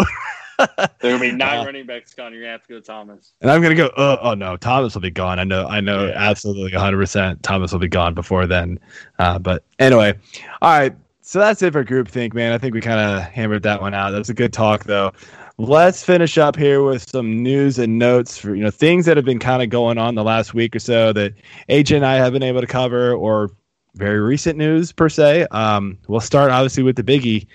[1.00, 2.32] there will be nine Uh, running backs gone.
[2.32, 3.32] You're gonna have to go Thomas.
[3.40, 3.90] And I'm gonna go.
[3.96, 5.38] Oh, oh no, Thomas will be gone.
[5.38, 5.66] I know.
[5.66, 6.06] I know.
[6.06, 6.12] Yeah.
[6.14, 6.96] Absolutely, 100.
[6.96, 8.78] percent Thomas will be gone before then.
[9.18, 10.14] Uh, but anyway,
[10.62, 10.94] all right.
[11.22, 12.52] So that's it for groupthink, man.
[12.52, 14.10] I think we kind of hammered that one out.
[14.10, 15.12] That was a good talk, though.
[15.58, 19.24] Let's finish up here with some news and notes for you know things that have
[19.24, 21.34] been kind of going on the last week or so that
[21.68, 23.50] AJ and I have been able to cover, or
[23.94, 25.46] very recent news per se.
[25.50, 27.46] Um, we'll start obviously with the biggie,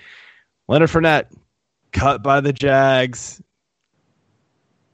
[0.68, 1.26] Leonard Fournette,
[1.92, 3.42] cut by the Jags.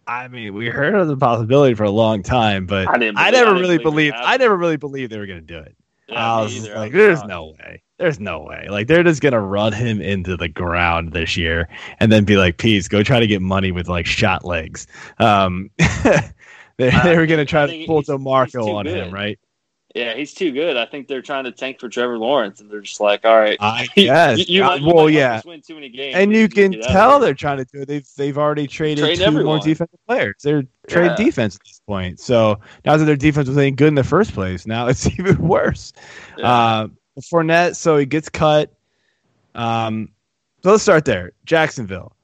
[0.08, 3.54] I mean, we heard of the possibility for a long time, but I I, never
[3.54, 4.14] really believed.
[4.16, 5.76] I never really believed they were going to do it.
[6.08, 6.68] Yeah, I was.
[6.68, 7.82] Like, there's no way.
[7.98, 8.66] There's no way.
[8.68, 12.58] Like they're just gonna run him into the ground this year and then be like,
[12.58, 14.86] "Peace, go try to get money with like shot legs."
[15.18, 15.70] Um,
[16.76, 19.38] they, they were gonna try to pull DeMarco on him, right?
[19.94, 20.76] Yeah, he's too good.
[20.76, 23.56] I think they're trying to tank for Trevor Lawrence, and they're just like, all right,
[23.60, 24.46] I guess.
[24.46, 26.86] you, Uh, might, you well, yeah, win too many games, and you can get out
[26.88, 27.88] of tell they're trying to do it.
[27.88, 29.60] They've they've already traded Trade two more everyone.
[29.60, 30.34] defensive players.
[30.42, 31.16] They're trade Yeah.
[31.16, 32.20] defense at this point.
[32.20, 35.38] So now that their defense was ain't good in the first place, now it's even
[35.38, 35.92] worse.
[36.36, 36.52] Yeah.
[36.52, 36.88] Uh,
[37.20, 38.72] Fournette, so he gets cut.
[39.54, 40.10] Um,
[40.62, 41.32] so let's start there.
[41.44, 42.14] Jacksonville.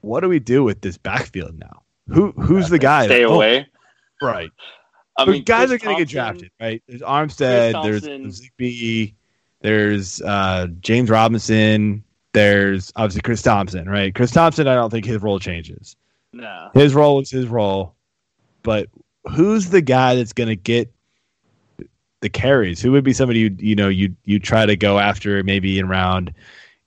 [0.00, 1.82] What do we do with this backfield now?
[2.08, 3.06] Who who's the guy?
[3.06, 3.66] Stay that- oh, away.
[4.20, 4.50] right.
[5.16, 6.82] I mean, guys Chris are going to get drafted, right?
[6.88, 8.02] There's Armstead, there's.
[8.02, 9.14] Zigbee,
[9.60, 14.12] there's uh, James Robinson, there's obviously Chris Thompson, right?
[14.12, 15.96] Chris Thompson, I don't think his role changes.
[16.34, 17.94] No, His role is his role,
[18.62, 18.88] but
[19.30, 20.92] who's the guy that's going to get
[22.20, 22.80] the carries?
[22.82, 25.88] Who would be somebody you you know you you try to go after maybe in
[25.88, 26.32] round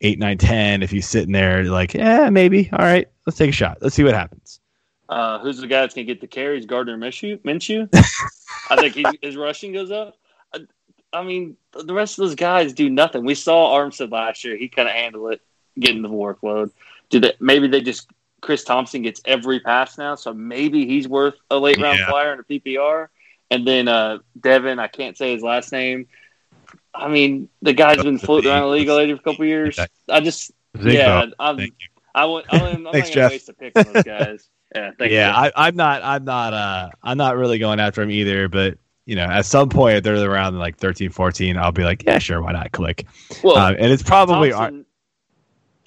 [0.02, 3.54] eight, nine, ten if he's sitting there like yeah maybe all right let's take a
[3.54, 4.60] shot let's see what happens.
[5.10, 6.66] uh, who's the guy that's going to get the carries?
[6.66, 7.39] Gardner Minshew.
[7.43, 7.88] Minshew.
[8.70, 10.18] I think he, his rushing goes up.
[10.54, 10.60] I,
[11.14, 13.24] I mean, the rest of those guys do nothing.
[13.26, 15.41] We saw Armstead last year; he kind of handled it,
[15.80, 16.72] getting the workload.
[17.10, 17.41] Did it?
[17.41, 18.10] Maybe they just
[18.42, 22.08] Chris Thompson gets every pass now, so maybe he's worth a late round Yeah.
[22.10, 23.08] flyer in a PPR.
[23.50, 26.08] And then uh, Devin, I can't say his last name.
[26.94, 29.80] I mean, the guy's been floating around the league lately for a couple years.
[30.10, 31.74] I just, yeah, I'm, Thank
[32.14, 33.30] I would, I'm, I'm not Thanks, going Jeff.
[33.30, 34.50] to waste a pick on those guys.
[34.76, 35.52] Yeah, thank yeah, you.
[35.56, 36.04] I, I'm not.
[36.04, 36.54] I'm not.
[36.54, 38.50] Uh, I'm not really going after him either.
[38.50, 42.04] But you know, at some point, if they're around like 13, 14, I'll be like,
[42.04, 42.74] yeah, sure, why not?
[42.74, 43.06] Click.
[43.44, 44.86] well, Uh, and it's probably Thompson,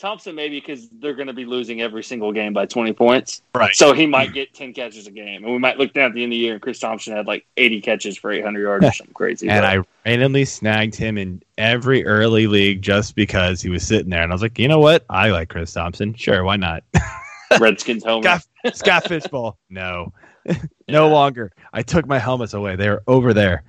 [0.00, 3.42] Thompson maybe because they're going to be losing every single game by 20 points.
[3.54, 3.74] right.
[3.74, 5.44] So he might get 10 catches a game.
[5.44, 7.26] And we might look down at the end of the year and Chris Thompson had
[7.26, 9.48] like 80 catches for 800 yards or something crazy.
[9.48, 14.10] and But I randomly snagged him in every early league just because he was sitting
[14.10, 15.04] there, and I was like, you know what?
[15.10, 16.14] I like Chris Thompson.
[16.14, 16.82] Sure, why not?
[17.60, 18.22] Redskins home.
[18.22, 18.42] Scott,
[18.74, 19.58] Scott Fishbowl.
[19.70, 20.12] No,
[20.88, 21.52] no longer.
[21.72, 22.76] I took my helmets away.
[22.76, 23.62] They're over there.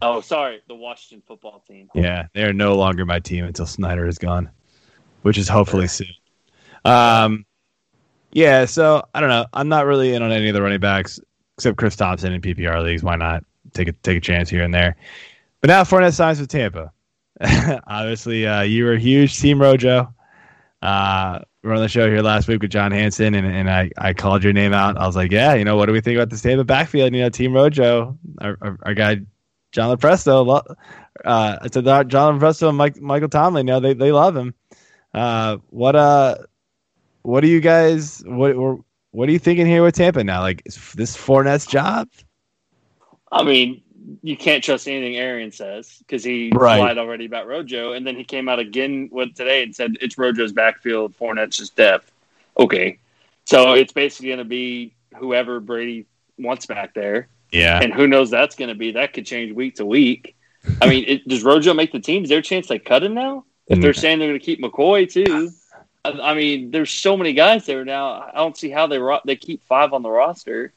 [0.00, 0.60] Oh, sorry.
[0.68, 1.88] The Washington football team.
[1.94, 4.50] Yeah, they are no longer my team until Snyder is gone,
[5.26, 6.06] which is hopefully soon.
[6.84, 7.44] Um,
[8.30, 9.44] yeah, so I don't know.
[9.52, 11.18] I'm not really in on any of the running backs
[11.58, 13.02] except Chris Thompson in PPR leagues.
[13.02, 13.42] Why not
[13.74, 14.94] take a take a chance here and there?
[15.60, 16.92] But now Fournette signs with Tampa.
[17.88, 20.14] Obviously, uh, you were a huge Team Rojo.
[20.80, 23.90] Uh, we were on the show here last week with John Hansen, and, and I,
[23.98, 24.96] I called your name out.
[24.96, 27.12] I was like, yeah, you know, what do we think about the Tampa backfield?
[27.12, 29.22] You know, Team Rojo, our, our, our guy
[29.72, 30.46] John LaPresto.
[30.46, 30.76] lo-
[31.24, 33.66] Uh, I said John LaPresto and Mike, Michael Tomlin.
[33.66, 34.54] You know, they they love him.
[35.16, 36.36] Uh, what uh,
[37.22, 38.54] what do you guys what
[39.12, 40.40] what are you thinking here with Tampa now?
[40.40, 42.08] Like is this Fournette's job?
[43.32, 43.82] I mean,
[44.22, 46.78] you can't trust anything Arian says because he Right.
[46.78, 50.18] lied already about Rojo, and then he came out again with today and said it's
[50.18, 52.12] Rojo's backfield, Fournette's just depth.
[52.58, 52.98] Okay,
[53.46, 56.06] so it's basically going to be whoever Brady
[56.38, 58.92] wants back there, Yeah, and who knows that's going to be.
[58.92, 60.36] That could change week to week.
[60.80, 62.22] I mean, it, does Rojo make the team?
[62.22, 63.44] Is there a chance they cut him now?
[63.68, 63.98] If they're Mm.
[64.00, 65.50] saying they're going to keep McCoy too,
[66.04, 68.30] I, I mean, there's so many guys there now.
[68.32, 70.72] I don't see how they ro- they keep five on the roster.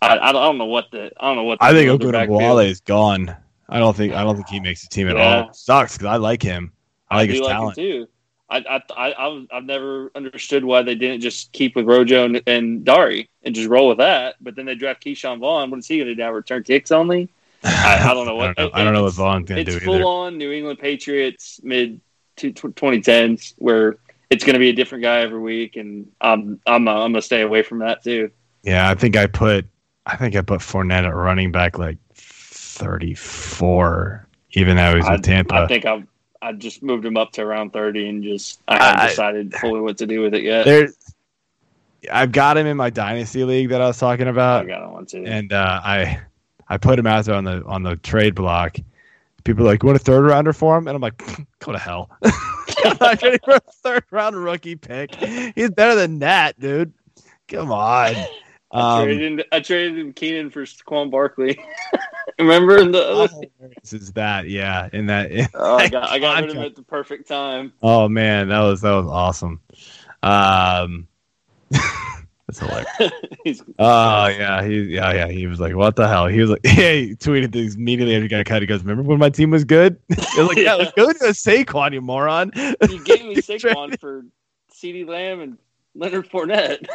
[0.00, 1.58] I, I, don't, know what the I don't know what.
[1.58, 3.34] The I think Ogunbowale is gone.
[3.68, 5.42] I don't think I don't think he makes the team at Yeah.
[5.46, 5.52] all.
[5.52, 6.72] Sucks because I like him.
[7.10, 7.78] I like do his like talent.
[7.78, 8.08] him too.
[8.50, 12.40] I, I, I, I I've never understood why they didn't just keep with Rojo and,
[12.46, 14.36] and Dari and just roll with that.
[14.40, 15.70] But then they draft Ke'Shawn Vaughn.
[15.70, 16.30] What is he going to do now?
[16.30, 17.28] Return kicks only?
[17.64, 18.56] I, I don't know I what.
[18.56, 20.04] don't know, I don't know what Vaughn's gonna It's full either.
[20.04, 22.00] on New England Patriots mid
[22.38, 23.96] to 2010s where
[24.30, 27.22] it's going to be a different guy every week, and I'm I'm uh, I'm gonna
[27.22, 28.30] stay away from that too.
[28.62, 29.66] Yeah, I think I put
[30.06, 35.12] I think I put Fournette at running back like thirty four, even though he's I,
[35.12, 35.54] with Tampa.
[35.54, 36.04] I think I
[36.40, 39.80] I just moved him up to around 30 and just I haven't I- decided fully
[39.80, 40.64] what to do with it yet.
[40.64, 40.88] there,
[42.12, 44.62] I've got him in my dynasty league that I was talking about.
[44.62, 45.24] I about, got one too.
[45.26, 46.20] and uh, I
[46.68, 48.76] I put him out there on the on the trade block.
[49.48, 51.22] People are like, "You want a third rounder for him?" And I'm like,
[51.60, 52.10] "Go to hell!
[52.22, 55.14] I'm not trading for a third round rookie pick.
[55.14, 56.92] He's better than that, dude.
[57.48, 58.14] Come on."
[58.70, 61.58] I Um, traded I traded him Keenan for Saquon Barkley.
[62.38, 63.32] Remember in the other
[63.82, 64.48] is that?
[64.48, 65.30] Yeah, in that.
[65.54, 67.72] oh, I got I got rid of him at the perfect time.
[67.82, 69.62] Oh man, that was that was awesome.
[70.22, 71.08] Um,
[72.48, 72.88] that's hilarious.
[73.44, 76.26] He's- Oh yeah, he yeah yeah he was like, what the hell?
[76.26, 78.62] He was like, yeah, he tweeted this immediately after he got cut.
[78.62, 79.98] He goes, remember when my team was good?
[80.10, 82.50] I was like, yeah, let's go to Saquon, you moron.
[82.56, 84.24] you gave me Saquon for
[84.74, 85.58] CeeDee Lamb and
[85.94, 86.86] Leonard Fournette.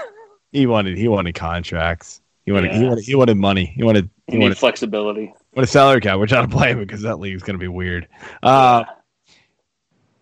[0.51, 2.21] He wanted he wanted contracts.
[2.45, 3.65] He wanted he wanted he wanted money.
[3.65, 5.33] He wanted You he need wanted flexibility.
[5.55, 8.07] wanted salary cap, which I don't blame him because that league's gonna be weird.
[8.41, 8.93] Uh, yeah,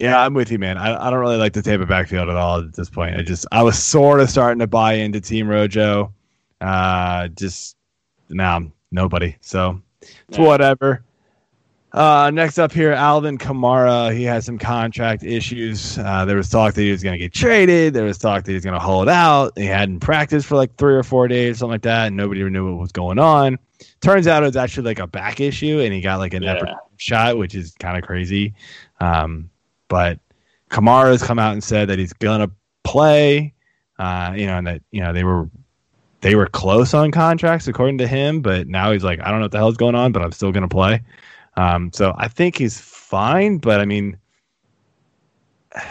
[0.01, 0.77] I'm with you, man.
[0.77, 3.15] I, I don't really like the Tampa backfield at all at this point.
[3.17, 6.11] I just I was sort of starting to buy into Team Rojo.
[6.59, 7.75] Uh, just
[8.29, 9.35] now nobody.
[9.41, 10.45] So it's Yeah.
[10.45, 11.03] whatever.
[11.93, 14.15] Uh, next up here, Alvin Kamara.
[14.15, 15.97] He had some contract issues.
[15.97, 17.93] Uh, there was talk that he was going to get traded.
[17.93, 19.51] There was talk that he was going to hold out.
[19.57, 22.71] He hadn't practiced for like three or four days, something like that, and nobody knew
[22.71, 23.59] what was going on.
[23.99, 26.75] Turns out it was actually like a back issue, and he got like an Yeah.
[26.95, 28.53] shot, which is kind of crazy.
[29.01, 29.49] Um,
[29.91, 30.19] but
[30.69, 32.49] Kamara's come out and said that he's gonna
[32.85, 33.53] play.
[33.99, 35.49] Uh, you know, and that you know they were
[36.21, 39.45] they were close on contracts according to him, but now he's like, I don't know
[39.45, 41.03] what the hell's going on, but I'm still gonna play.
[41.57, 44.17] Um, so I think he's fine, but I mean,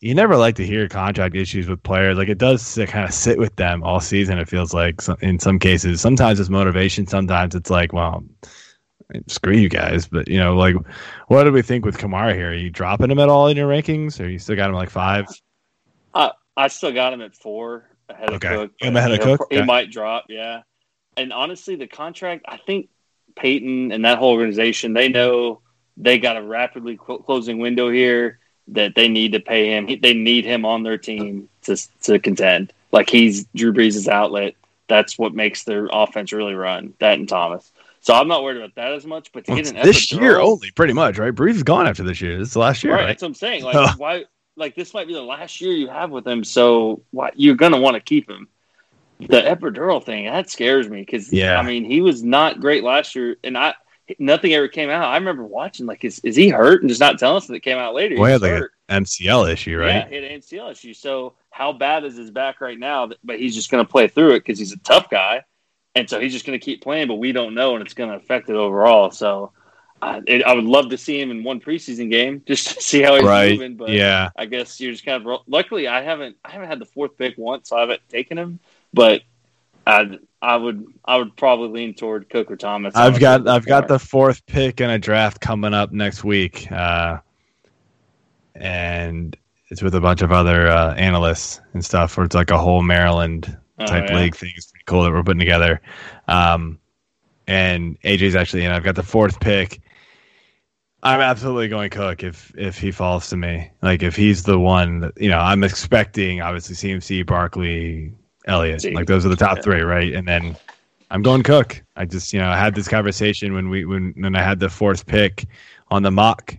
[0.00, 2.18] you never like to hear contract issues with players.
[2.18, 4.38] Like it does kind of sit with them all season.
[4.38, 6.02] It feels like in some cases.
[6.02, 7.06] Sometimes it's motivation.
[7.06, 8.22] Sometimes it's like, well,
[9.26, 10.06] screw you guys.
[10.06, 10.76] But you know, like,
[11.28, 12.50] what do we think with Kamara here?
[12.50, 14.90] Are you dropping him at all in your rankings, or you still got him like
[14.90, 15.26] five?
[16.14, 18.48] I I still got him at four ahead Okay.
[18.48, 18.72] of Cook.
[18.80, 19.46] Him ahead of Cook?
[19.50, 19.64] He Okay.
[19.66, 20.62] might drop, yeah.
[21.16, 22.88] And honestly, the contract, I think
[23.36, 25.60] Peyton and that whole organization, they know
[25.96, 28.38] they got a rapidly cl- closing window here
[28.68, 29.86] that they need to pay him.
[29.86, 32.72] He, they need him on their team to to contend.
[32.92, 34.54] Like he's Drew Brees' outlet.
[34.88, 36.94] That's what makes their offense really run.
[36.98, 37.70] That and Thomas.
[38.08, 39.30] So I'm not worried about that as much.
[39.32, 41.34] But to Well, get an this epidural- year only, pretty much, right?
[41.34, 42.40] Brees is gone after this year.
[42.40, 43.06] Is the last year, right, right?
[43.08, 43.64] That's what I'm saying.
[43.64, 44.24] Like why?
[44.56, 47.78] Like this might be the last year you have with him, so why you're gonna
[47.78, 48.48] want to keep him.
[49.20, 51.58] The epidural thing that scares me because Yeah.
[51.60, 53.74] I mean he was not great last year, and I
[54.18, 55.04] nothing ever came out.
[55.04, 57.60] I remember watching like is is he hurt and just not telling us that it
[57.60, 58.16] came out later.
[58.16, 58.72] Well, he He's had like hurt.
[58.88, 59.88] an MCL issue, right?
[59.96, 60.94] Yeah, he had an ACL issue.
[60.94, 63.10] So how bad is his back right now?
[63.22, 65.44] But he's just going to play through it because he's a tough guy,
[65.98, 67.08] and so he's just going to keep playing.
[67.08, 69.10] But we don't know, and it's going to affect it overall.
[69.10, 69.52] So
[70.00, 73.02] uh, it, I would love to see him in one preseason game just to see
[73.02, 73.52] how he's Right.
[73.52, 73.76] moving.
[73.76, 74.30] But yeah.
[74.36, 75.40] I guess you're just kind of.
[75.46, 76.36] Luckily, I haven't.
[76.44, 78.58] I haven't had the fourth pick once, so I haven't taken him.
[78.94, 79.22] But
[79.86, 80.86] I, I would.
[81.04, 82.94] I would probably lean toward Cook or Thomas.
[82.94, 87.18] I've got I've got the fourth pick in a draft coming up next week, uh,
[88.54, 89.36] and
[89.68, 92.16] it's with a bunch of other uh, analysts and stuff.
[92.16, 94.16] Where it's like a whole Maryland Oh, type yeah.
[94.16, 94.52] league thing.
[94.56, 95.80] It's pretty cool that we're putting together.
[96.26, 96.78] Um,
[97.46, 98.70] and AJ's actually in.
[98.70, 99.80] I've got the fourth pick.
[101.02, 103.70] I'm absolutely going Cook if if he falls to me.
[103.82, 108.12] Like if he's the one, that, you know, I'm expecting obviously CMC, Barkley,
[108.46, 108.92] Elliott.
[108.92, 110.12] Like those are the top three, right?
[110.12, 110.56] And then
[111.10, 111.82] I'm going Cook.
[111.96, 114.68] I just you know I had this conversation when we when when I had the
[114.68, 115.46] fourth pick
[115.88, 116.56] on the mock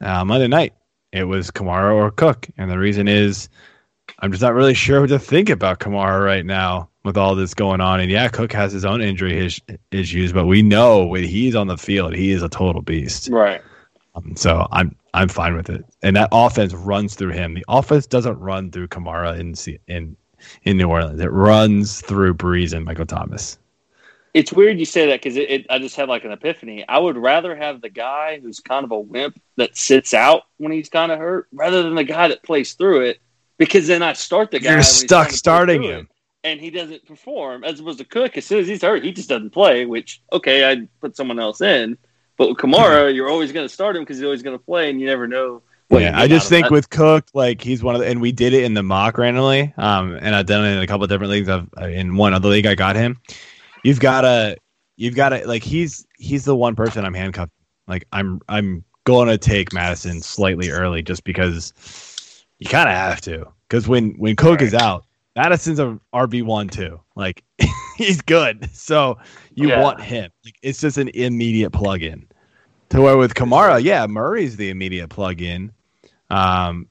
[0.00, 0.74] uh, Monday night.
[1.12, 3.48] It was Kamara or Cook, and the reason is
[4.18, 7.54] I'm just not really sure what to think about Kamara right now with all this
[7.54, 8.00] going on.
[8.00, 11.66] And yeah, Cook has his own injury his, issues, but we know when he's on
[11.66, 13.28] the field, he is a total beast.
[13.30, 13.60] right.
[14.14, 15.84] Um, so I'm I'm fine with it.
[16.02, 17.54] And that offense runs through him.
[17.54, 19.54] The offense doesn't run through Kamara in
[19.88, 20.16] in
[20.64, 21.20] in New Orleans.
[21.20, 23.58] It runs through Brees and Michael Thomas.
[24.34, 26.86] It's weird you say that because it, it, I just had like an epiphany.
[26.88, 30.72] I would rather have the guy who's kind of a wimp that sits out when
[30.72, 33.20] he's kind of hurt rather than the guy that plays through it
[33.64, 34.72] because then I start the guy.
[34.72, 36.08] You're stuck trying to play starting him.
[36.42, 38.36] and he doesn't perform as opposed to Cook.
[38.36, 39.86] As soon as he's hurt, he just doesn't play.
[39.86, 41.96] Which okay, I'd put someone else in.
[42.36, 44.90] But with Kamara, you're always going to start him because he's always going to play,
[44.90, 45.62] and you never know.
[45.88, 46.72] what yeah, I just think that.
[46.72, 49.72] with Cook, like he's one of the, and we did it in the mock randomly,
[49.76, 51.48] um, and I've done it in a couple of different leagues.
[51.48, 53.20] I've in one other league, I got him.
[53.84, 54.56] You've got to,
[54.96, 57.52] you've got to like he's he's the one person I'm handcuffed.
[57.86, 61.72] Like I'm I'm going to take Mattison slightly early just because
[62.62, 63.46] you kind of have to.
[63.68, 65.04] Because when when Cook is out,
[65.36, 67.00] Mattison's a RB one too.
[67.16, 67.42] Like
[67.96, 69.18] he's good, so
[69.54, 69.82] you Yeah.
[69.82, 70.30] want him.
[70.44, 72.26] Like, it's just an immediate plug in.
[72.90, 75.72] To where with Kamara, yeah, Murray's the immediate plug in.
[76.30, 76.88] Um,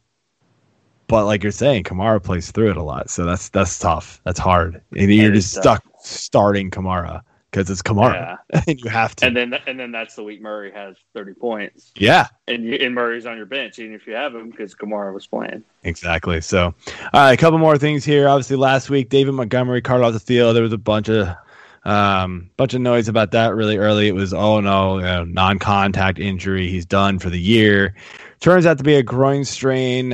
[1.08, 4.20] but like you're saying, Kamara plays through it a lot, so that's that's tough.
[4.26, 5.64] That's hard, and you're just tough.
[5.64, 7.22] stuck starting Kamara
[7.52, 8.38] because it's Kamara,
[8.68, 9.26] and you have to.
[9.26, 12.96] And then and then that's the week Murray has 30 points, yeah, and you, and
[12.96, 15.64] Murray's on your bench, even if you have him because Kamara was playing.
[15.84, 16.42] exactly.
[16.42, 16.74] So, all
[17.14, 18.28] right, a couple more things here.
[18.28, 20.56] Obviously, last week, David Montgomery carded off the field.
[20.56, 21.36] There was a bunch of
[21.84, 24.08] um, bunch of noise about that really early.
[24.08, 26.70] It was oh no, you know, non-contact injury.
[26.70, 27.96] He's done for the year.
[28.40, 30.14] Turns out to be a groin strain.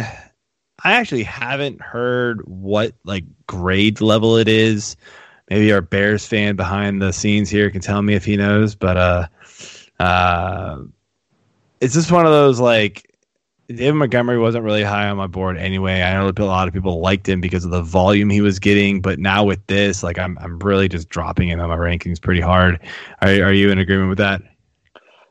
[0.84, 4.96] I actually haven't heard what like grade level it is.
[5.50, 8.98] Maybe our Bears fan behind the scenes here can tell me if he knows, but
[8.98, 9.28] uh,
[10.00, 10.82] uh,
[11.80, 13.08] it's just one of those like
[13.70, 16.02] David Montgomery wasn't really high on my board anyway.
[16.02, 19.02] I know a lot of people liked him because of the volume he was getting,
[19.02, 22.42] but now with this, like I'm I'm really just dropping him on my rankings pretty
[22.42, 22.80] hard.
[23.22, 24.42] Are are you in agreement with that?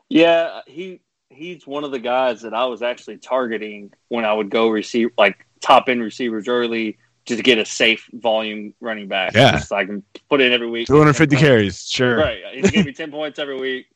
[0.09, 4.49] Yeah, he he's one of the guys that I was actually targeting when I would
[4.49, 6.97] go receive like top end receivers early
[7.27, 9.33] just to get a safe volume running back.
[9.35, 9.59] Yeah.
[9.59, 10.87] So I can put in every week.
[10.87, 12.17] 250 carries, sure.
[12.17, 12.39] Right.
[12.53, 13.87] He's giving me 10 points every week,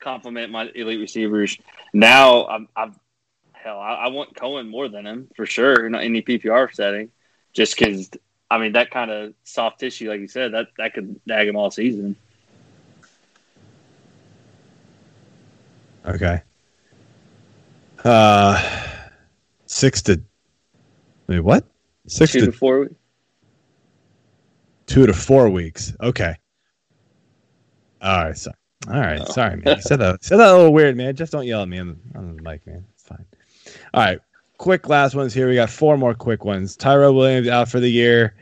[0.00, 1.56] compliment my elite receivers.
[1.92, 2.96] Now I'm, I'm
[3.52, 7.10] hell, I, I want Cohen more than him for sure in any PPR setting,
[7.52, 8.10] just because.
[8.52, 11.54] I mean that kind of soft tissue, like you said, that that could nag him
[11.54, 12.16] all season.
[16.04, 16.42] Okay.
[18.02, 18.60] Uh,
[19.66, 20.20] six to.
[21.28, 21.64] Wait, what?
[22.10, 22.88] Six Two to to four.
[24.86, 25.94] two to four weeks.
[26.02, 26.34] Okay.
[28.02, 28.36] All right.
[28.36, 28.50] So,
[28.88, 29.20] all right.
[29.20, 29.30] Oh.
[29.30, 29.76] Sorry, man.
[29.76, 30.24] You said that.
[30.24, 31.14] Said that a little weird, man.
[31.14, 32.84] Just don't yell at me on the, on the mic, man.
[32.94, 33.24] It's fine.
[33.94, 34.18] All right.
[34.58, 35.48] Quick last ones here.
[35.48, 36.76] We got four more quick ones.
[36.76, 38.34] Tyrell Williams out for the year.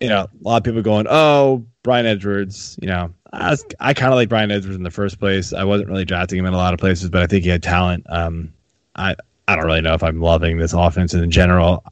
[0.00, 3.94] You know, a lot of people going, "Oh, Bryan Edwards." You know, I, was- I
[3.94, 5.52] kind of like Bryan Edwards in the first place.
[5.52, 7.62] I wasn't really drafting him in a lot of places, but I think he had
[7.62, 8.04] talent.
[8.08, 8.52] Um,
[8.96, 9.14] I
[9.46, 11.84] I don't really know if I'm loving this offense in general.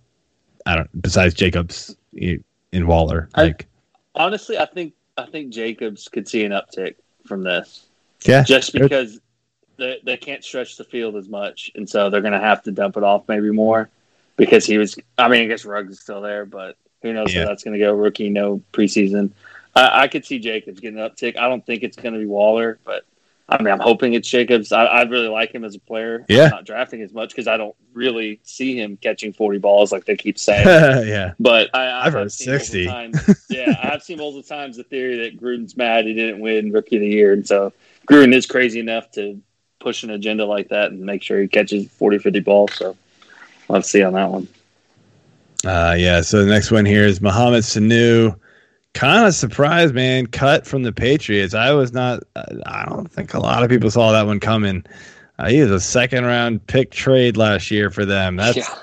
[0.67, 1.03] I don't.
[1.03, 2.43] Besides Jacobs in
[2.87, 3.67] Waller, I- like
[4.15, 6.97] Honestly, I think I think Jacobs could see an uptick
[7.27, 7.87] from this.
[8.25, 9.21] yeah, just because
[9.77, 12.73] they, they can't stretch the field as much, and so they're going to have to
[12.73, 13.89] dump it off maybe more
[14.37, 14.97] because he was.
[15.17, 17.41] I mean, I guess Ruggs is still there, but who knows Yeah.
[17.41, 17.95] where that's going to go?
[17.95, 19.31] Rookie, no preseason.
[19.77, 21.37] I, I could see Jacobs getting an uptick.
[21.39, 23.05] I don't think it's going to be Waller, but
[23.51, 24.71] I mean, I'm hoping it's Jacobs.
[24.71, 26.25] I, I really like him as a player.
[26.29, 26.45] Yeah.
[26.45, 30.05] I'm not drafting as much because I don't really see him catching 40 balls like
[30.05, 30.67] they keep saying.
[31.09, 31.33] yeah.
[31.41, 32.87] But I, I've heard seen multiple 60.
[32.87, 36.97] Times, yeah, I've seen multiple times the theory that Gruden's mad he didn't win Rookie
[36.97, 37.73] of the Year, and so
[38.09, 39.41] Gruden is crazy enough to
[39.81, 42.75] push an agenda like that and make sure he catches 40, 50 balls.
[42.75, 42.97] So
[43.69, 44.47] let's see on that one.
[45.65, 46.21] Uh, yeah.
[46.21, 48.39] So the next one here is Mohamed Sanu.
[48.95, 50.27] Kind of surprised, man.
[50.27, 51.55] Cut from the Patriots.
[51.55, 52.23] I was not.
[52.35, 54.85] I don't think a lot of people saw that one coming.
[55.39, 58.37] Uh, he was a second round pick trade last year for them.
[58.37, 58.79] That's yeah,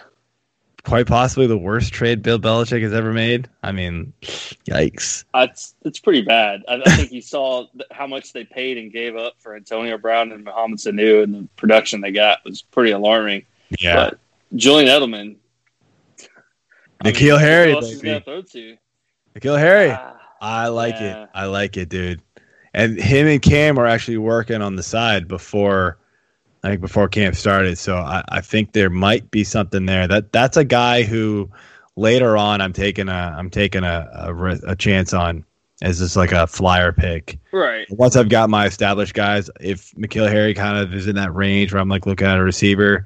[0.87, 3.49] quite possibly the worst trade Bill Belichick has ever made.
[3.61, 5.25] I mean, yikes.
[5.35, 6.63] it's it's pretty bad.
[6.67, 10.31] I, I think you saw how much they paid and gave up for Antonio Brown
[10.31, 13.45] and Mohamed Sanu, and the production they got was pretty alarming.
[13.77, 14.11] Yeah.
[14.11, 14.19] But
[14.55, 15.35] Julian Edelman,
[17.01, 18.23] I mean, N'Keal Harry, who else baby.
[18.23, 18.77] throw to?
[19.37, 19.91] N'Keal Harry.
[19.91, 21.23] Ah, I like Yeah.
[21.23, 21.29] it.
[21.33, 22.21] I like it, dude.
[22.73, 25.97] And him and Cam are actually working on the side before
[26.63, 27.77] I think before camp started.
[27.77, 30.07] So I, I think there might be something there.
[30.07, 31.49] That that's a guy who
[31.95, 35.43] later on I'm taking a I'm taking a a, a chance on
[35.81, 37.37] as just like a flyer pick.
[37.51, 37.85] right.
[37.91, 41.71] Once I've got my established guys, if N'Keal Harry kind of is in that range
[41.71, 43.05] where I'm like looking at a receiver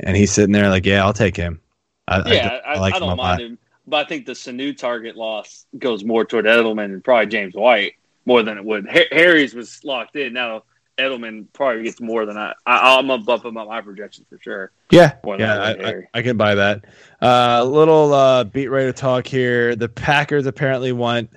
[0.00, 1.60] and he's sitting there like, yeah, I'll take him.
[2.06, 3.38] I, I Yeah, I, I, like him a don't lot.
[3.38, 7.26] mind him, but I think the Sanu target loss goes more toward Edelman and probably
[7.26, 7.94] James White
[8.26, 8.88] more than it would.
[8.88, 10.32] Ha- Harry's was locked in.
[10.32, 10.62] Now
[10.98, 12.54] Edelman probably gets more than I.
[12.66, 14.72] I I'm gonna bump him up my projections for sure.
[14.90, 16.84] Yeah, yeah, I I, I, can buy that.
[17.20, 19.74] Uh, a little uh, beat writer talk here.
[19.74, 21.30] The Packers apparently want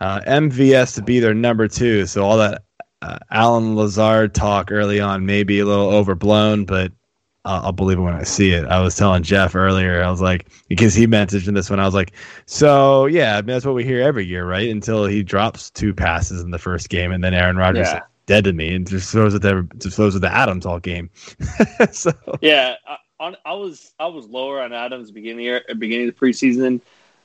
[0.00, 2.06] uh, MVS to be their number two.
[2.06, 2.62] So all that
[3.02, 6.92] uh, Allen Lazard talk early on may be a little overblown, but
[7.48, 8.64] I'll, I'll believe it when I see it.
[8.66, 10.02] I was telling Jeff earlier.
[10.02, 12.12] I was like, because he mentioned this one, I was like,
[12.46, 14.68] so yeah, I mean that's what we hear every year, right?
[14.68, 18.00] Until he drops two passes in the first game, and then Aaron Rodgers Yeah.
[18.26, 21.10] dead to me and just throws it to just throws it to Adams all game.
[21.92, 25.78] so Yeah, I, on, I was I was lower on Adams beginning of the year,
[25.78, 26.82] beginning of the preseason.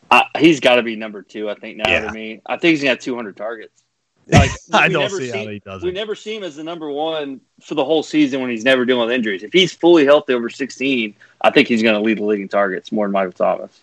[0.10, 1.50] I, he's got to be number two.
[1.50, 2.02] I think now Yeah.
[2.02, 3.83] to me, I think he's gonna have 200 targets.
[4.28, 5.86] Like I don't see how he doesn't.
[5.86, 8.86] We never see him as the number one for the whole season when he's never
[8.86, 9.44] dealing with injuries.
[9.44, 12.48] If he's fully healthy over 16, I think he's going to lead the league in
[12.48, 13.82] targets more than Michael Thomas.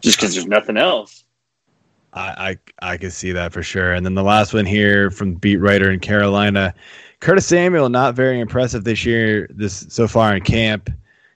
[0.00, 1.24] Just because there's nothing else.
[2.12, 3.92] I, I I can see that for sure.
[3.92, 6.74] And then the last one here from beat writer in Carolina,
[7.20, 9.46] Curtis Samuel, not very impressive this year.
[9.50, 10.90] This so far in camp,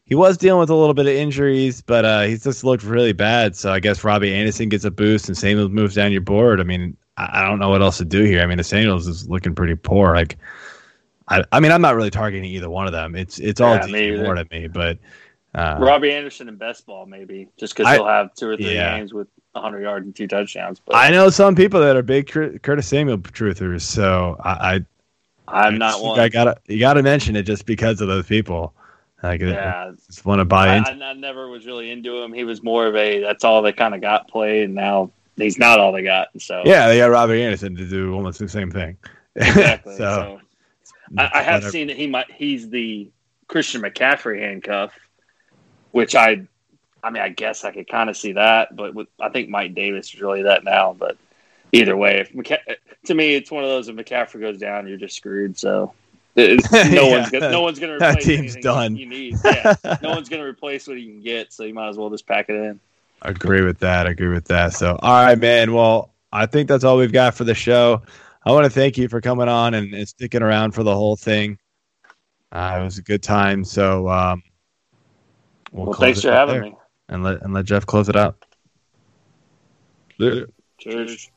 [0.05, 3.12] he was dealing with a little bit of injuries, but uh, he's just looked really
[3.12, 3.55] bad.
[3.55, 6.61] So I guess Robbie Anderson gets a boost and Samuel moves down your board.
[6.61, 8.43] I mean, I, don't know what else to do here.
[8.43, 10.15] I mean, the Samuels is looking pretty poor.
[10.15, 10.37] Like,
[11.29, 13.15] I I mean, I'm not really targeting either one of them.
[13.15, 14.23] It's it's all Yeah, me DJ either.
[14.25, 14.99] Moore to me, but.
[15.55, 18.99] Uh, Robbie Anderson and best ball maybe just because he'll have two or three yeah.
[18.99, 20.81] games with 100 yards and two touchdowns.
[20.85, 24.85] But I know some people that are big Curtis Samuel truthers, so I, I
[25.47, 26.19] I'm not one.
[26.19, 28.75] I gotta you gotta mention it just because of those people.
[29.23, 30.91] Like, Yeah, just want to buy I, into.
[31.03, 32.33] I, I never was really into him.
[32.33, 35.59] He was more of a that's all they kind of got played, and now he's
[35.59, 36.28] not all they got.
[36.39, 38.97] So Yeah, they got Robbie Anderson to do almost the same thing.
[39.37, 39.97] exactly.
[39.99, 40.41] so,
[40.85, 41.70] so I, I have whatever.
[41.70, 43.11] seen that he might he's the
[43.49, 44.93] Christian McCaffrey handcuff,
[45.93, 46.47] which I
[47.03, 49.74] I mean I guess I could kind of see that, but with, I think Mike
[49.74, 50.95] Davis is really that now.
[50.99, 51.16] But
[51.72, 52.76] either way, if McCa-
[53.07, 55.59] to me it's one of those if McCaffrey goes down, you're just screwed.
[55.59, 55.93] So
[56.37, 57.18] it's, no Yeah.
[57.18, 58.97] one's gonna, no one's gonna That replace team's done.
[58.97, 61.97] You need yeah, no one's gonna replace what you can get, so you might as
[61.97, 62.80] well just pack it in.
[63.25, 64.07] Agree with that.
[64.07, 64.75] Agree with that.
[64.75, 65.72] So, all right, man.
[65.72, 68.03] Well, I think that's all we've got for the show.
[68.45, 71.16] I want to thank you for coming on and, and sticking around for the whole
[71.16, 71.59] thing.
[72.53, 73.64] Uh, it was a good time.
[73.64, 74.43] So, um,
[75.72, 76.77] we'll, Well, close thanks for having me.
[77.09, 78.45] and let and let Jeff close it out.
[80.79, 81.31] Cheers.